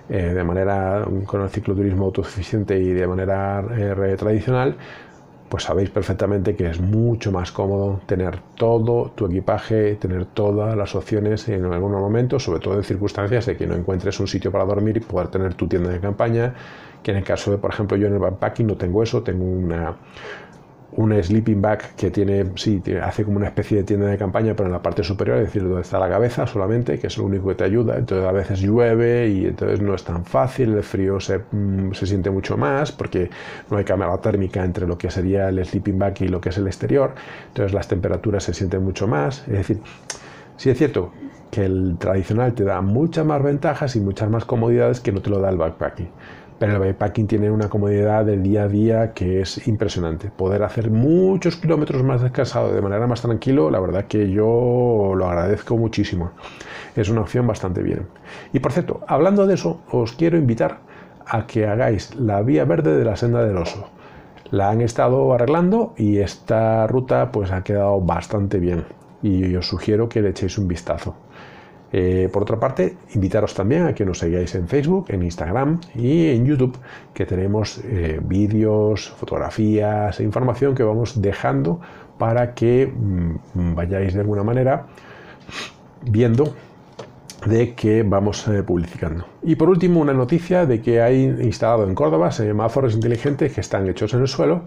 eh, 0.09 0.33
de 0.33 0.43
manera 0.43 1.05
con 1.25 1.41
el 1.41 1.49
cicloturismo 1.49 2.05
autosuficiente 2.05 2.77
y 2.77 2.93
de 2.93 3.07
manera 3.07 3.65
tradicional, 4.17 4.77
pues 5.49 5.63
sabéis 5.63 5.89
perfectamente 5.89 6.55
que 6.55 6.69
es 6.69 6.79
mucho 6.79 7.31
más 7.31 7.51
cómodo 7.51 8.01
tener 8.05 8.39
todo 8.55 9.11
tu 9.15 9.25
equipaje, 9.25 9.95
tener 9.95 10.25
todas 10.25 10.75
las 10.75 10.95
opciones 10.95 11.47
en 11.49 11.65
algún 11.65 11.91
momento, 11.91 12.39
sobre 12.39 12.59
todo 12.59 12.75
en 12.75 12.83
circunstancias 12.83 13.45
de 13.45 13.55
que 13.55 13.67
no 13.67 13.75
encuentres 13.75 14.19
un 14.19 14.27
sitio 14.27 14.51
para 14.51 14.65
dormir 14.65 14.97
y 14.97 14.99
poder 15.01 15.27
tener 15.27 15.53
tu 15.53 15.67
tienda 15.67 15.89
de 15.89 15.99
campaña, 15.99 16.53
que 17.03 17.11
en 17.11 17.17
el 17.17 17.23
caso 17.23 17.51
de, 17.51 17.57
por 17.57 17.71
ejemplo, 17.71 17.97
yo 17.97 18.07
en 18.07 18.13
el 18.13 18.19
backpacking 18.19 18.67
no 18.67 18.77
tengo 18.77 19.03
eso, 19.03 19.21
tengo 19.21 19.43
una, 19.43 19.95
un 20.95 21.23
sleeping 21.23 21.61
bag 21.61 21.95
que 21.95 22.11
tiene, 22.11 22.45
sí, 22.55 22.81
hace 23.01 23.23
como 23.23 23.37
una 23.37 23.47
especie 23.47 23.77
de 23.77 23.83
tienda 23.83 24.07
de 24.07 24.17
campaña, 24.17 24.53
pero 24.55 24.67
en 24.67 24.73
la 24.73 24.81
parte 24.81 25.03
superior, 25.03 25.37
es 25.37 25.45
decir, 25.45 25.63
donde 25.63 25.81
está 25.81 25.99
la 25.99 26.09
cabeza 26.09 26.45
solamente, 26.45 26.99
que 26.99 27.07
es 27.07 27.17
lo 27.17 27.25
único 27.25 27.47
que 27.49 27.55
te 27.55 27.63
ayuda. 27.63 27.97
Entonces 27.97 28.27
a 28.27 28.31
veces 28.31 28.61
llueve 28.61 29.27
y 29.29 29.45
entonces 29.45 29.81
no 29.81 29.93
es 29.95 30.03
tan 30.03 30.25
fácil, 30.25 30.73
el 30.73 30.83
frío 30.83 31.19
se, 31.19 31.39
mm, 31.39 31.93
se 31.93 32.05
siente 32.05 32.29
mucho 32.29 32.57
más 32.57 32.91
porque 32.91 33.29
no 33.69 33.77
hay 33.77 33.83
cámara 33.83 34.17
térmica 34.17 34.63
entre 34.63 34.87
lo 34.87 34.97
que 34.97 35.09
sería 35.09 35.49
el 35.49 35.63
sleeping 35.65 35.97
bag 35.97 36.21
y 36.21 36.27
lo 36.27 36.39
que 36.41 36.49
es 36.49 36.57
el 36.57 36.67
exterior. 36.67 37.13
Entonces 37.47 37.73
las 37.73 37.87
temperaturas 37.87 38.43
se 38.43 38.53
sienten 38.53 38.83
mucho 38.83 39.07
más. 39.07 39.47
Es 39.47 39.53
decir, 39.53 39.81
sí 40.57 40.69
es 40.69 40.77
cierto 40.77 41.11
que 41.51 41.65
el 41.65 41.97
tradicional 41.99 42.53
te 42.53 42.63
da 42.63 42.81
muchas 42.81 43.25
más 43.25 43.41
ventajas 43.43 43.95
y 43.95 44.01
muchas 44.01 44.29
más 44.29 44.43
comodidades 44.43 44.99
que 44.99 45.11
no 45.11 45.21
te 45.21 45.29
lo 45.29 45.39
da 45.39 45.49
el 45.49 45.57
backpacking. 45.57 46.09
Pero 46.59 46.73
el 46.73 46.79
bikepacking 46.79 47.27
tiene 47.27 47.51
una 47.51 47.69
comodidad 47.69 48.25
del 48.25 48.43
día 48.43 48.63
a 48.63 48.67
día 48.67 49.13
que 49.13 49.41
es 49.41 49.67
impresionante. 49.67 50.29
Poder 50.29 50.63
hacer 50.63 50.89
muchos 50.91 51.57
kilómetros 51.57 52.03
más 52.03 52.21
descansado 52.21 52.73
de 52.73 52.81
manera 52.81 53.07
más 53.07 53.21
tranquilo, 53.21 53.69
la 53.69 53.79
verdad 53.79 54.05
que 54.05 54.29
yo 54.29 55.13
lo 55.15 55.27
agradezco 55.27 55.77
muchísimo. 55.77 56.31
Es 56.95 57.09
una 57.09 57.21
opción 57.21 57.47
bastante 57.47 57.81
bien. 57.81 58.07
Y 58.53 58.59
por 58.59 58.71
cierto, 58.71 59.01
hablando 59.07 59.47
de 59.47 59.55
eso, 59.55 59.81
os 59.91 60.13
quiero 60.13 60.37
invitar 60.37 60.79
a 61.25 61.47
que 61.47 61.67
hagáis 61.67 62.15
la 62.15 62.41
vía 62.41 62.65
verde 62.65 62.97
de 62.97 63.05
la 63.05 63.15
senda 63.15 63.43
del 63.43 63.57
oso. 63.57 63.89
La 64.51 64.69
han 64.69 64.81
estado 64.81 65.33
arreglando 65.33 65.93
y 65.97 66.19
esta 66.19 66.85
ruta 66.87 67.31
pues 67.31 67.51
ha 67.51 67.63
quedado 67.63 67.99
bastante 68.01 68.59
bien 68.59 68.85
y 69.23 69.55
os 69.55 69.67
sugiero 69.67 70.09
que 70.09 70.21
le 70.21 70.29
echéis 70.29 70.57
un 70.57 70.67
vistazo. 70.67 71.15
Eh, 71.95 72.27
por 72.33 72.41
otra 72.41 72.59
parte, 72.59 72.97
invitaros 73.13 73.53
también 73.53 73.85
a 73.85 73.93
que 73.93 74.03
nos 74.03 74.17
sigáis 74.17 74.55
en 74.55 74.67
Facebook, 74.67 75.05
en 75.09 75.21
Instagram 75.21 75.79
y 75.93 76.29
en 76.29 76.43
YouTube, 76.43 76.75
que 77.13 77.27
tenemos 77.27 77.79
eh, 77.85 78.19
vídeos, 78.19 79.11
fotografías 79.11 80.19
e 80.19 80.23
información 80.23 80.73
que 80.73 80.81
vamos 80.81 81.21
dejando 81.21 81.79
para 82.17 82.55
que 82.55 82.87
mm, 82.87 83.75
vayáis 83.75 84.15
de 84.15 84.21
alguna 84.21 84.43
manera 84.43 84.87
viendo 86.01 86.55
de 87.45 87.75
que 87.75 88.01
vamos 88.01 88.47
eh, 88.47 88.63
publicando. 88.63 89.25
Y 89.43 89.55
por 89.55 89.69
último, 89.69 89.99
una 89.99 90.13
noticia 90.13 90.65
de 90.65 90.81
que 90.81 90.99
hay 90.99 91.25
instalado 91.25 91.83
en 91.87 91.93
Córdoba 91.93 92.31
semáforos 92.31 92.95
inteligentes 92.95 93.53
que 93.53 93.61
están 93.61 93.87
hechos 93.87 94.15
en 94.15 94.21
el 94.21 94.27
suelo 94.27 94.63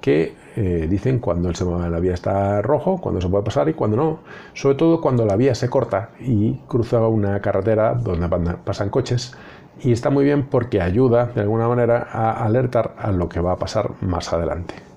que 0.00 0.34
eh, 0.56 0.86
dicen 0.88 1.18
cuando 1.18 1.48
el 1.48 1.56
semáforo 1.56 1.88
la 1.88 2.00
vía 2.00 2.14
está 2.14 2.62
rojo, 2.62 3.00
cuando 3.00 3.20
se 3.20 3.28
puede 3.28 3.44
pasar 3.44 3.68
y 3.68 3.74
cuando 3.74 3.96
no. 3.96 4.18
Sobre 4.54 4.76
todo 4.76 5.00
cuando 5.00 5.24
la 5.24 5.36
vía 5.36 5.54
se 5.54 5.68
corta 5.68 6.10
y 6.20 6.54
cruza 6.66 7.06
una 7.06 7.40
carretera 7.40 7.94
donde 7.94 8.28
pasan 8.64 8.90
coches. 8.90 9.34
Y 9.80 9.92
está 9.92 10.10
muy 10.10 10.24
bien 10.24 10.46
porque 10.46 10.80
ayuda 10.80 11.26
de 11.26 11.42
alguna 11.42 11.68
manera 11.68 12.08
a 12.10 12.44
alertar 12.44 12.94
a 12.98 13.12
lo 13.12 13.28
que 13.28 13.40
va 13.40 13.52
a 13.52 13.56
pasar 13.56 13.92
más 14.00 14.32
adelante. 14.32 14.87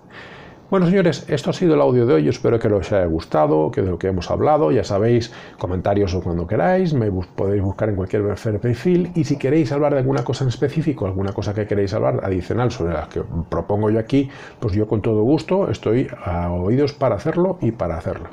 Bueno, 0.72 0.86
señores, 0.86 1.26
esto 1.28 1.50
ha 1.50 1.54
sido 1.54 1.76
el 1.76 1.82
audio 1.82 2.06
de 2.06 2.14
hoy. 2.14 2.30
Espero 2.30 2.58
que 2.58 2.70
os 2.70 2.94
haya 2.94 3.04
gustado, 3.04 3.72
que 3.72 3.82
de 3.82 3.90
lo 3.92 4.00
que 4.00 4.08
hemos 4.08 4.32
hablado, 4.32 4.72
ya 4.72 4.86
sabéis, 4.86 5.34
comentarios 5.60 6.16
o 6.16 6.22
cuando 6.22 6.48
queráis, 6.48 6.94
me 6.94 7.12
podéis 7.12 7.62
buscar 7.62 7.90
en 7.90 7.98
cualquier 7.98 8.24
perfil. 8.62 9.12
Y 9.14 9.26
si 9.26 9.36
queréis 9.36 9.74
hablar 9.74 9.92
de 9.92 10.00
alguna 10.00 10.24
cosa 10.24 10.46
en 10.46 10.48
específico, 10.48 11.06
alguna 11.06 11.34
cosa 11.34 11.54
que 11.54 11.68
queréis 11.68 11.94
hablar 11.94 12.22
adicional 12.24 12.72
sobre 12.72 12.94
las 12.94 13.10
que 13.10 13.22
propongo 13.50 13.90
yo 13.90 14.00
aquí, 14.00 14.30
pues 14.62 14.74
yo 14.74 14.88
con 14.88 15.02
todo 15.02 15.24
gusto 15.24 15.70
estoy 15.70 16.08
a 16.24 16.50
oídos 16.50 16.94
para 16.94 17.16
hacerlo 17.16 17.58
y 17.60 17.74
para 17.74 17.98
hacerlo. 17.98 18.30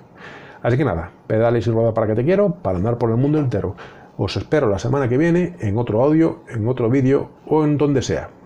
Así 0.62 0.76
que 0.76 0.84
nada, 0.84 1.10
pedales 1.26 1.66
y 1.66 1.72
rueda 1.72 1.92
para 1.92 2.06
que 2.06 2.14
te 2.14 2.24
quiero, 2.24 2.50
para 2.62 2.78
andar 2.78 2.98
por 2.98 3.10
el 3.10 3.16
mundo 3.16 3.40
entero. 3.40 3.74
Os 4.16 4.36
espero 4.36 4.68
la 4.68 4.78
semana 4.78 5.08
que 5.08 5.18
viene 5.18 5.56
en 5.58 5.76
otro 5.76 6.04
audio, 6.04 6.44
en 6.48 6.68
otro 6.68 6.88
vídeo 6.88 7.30
o 7.48 7.64
en 7.64 7.78
donde 7.78 8.00
sea. 8.00 8.37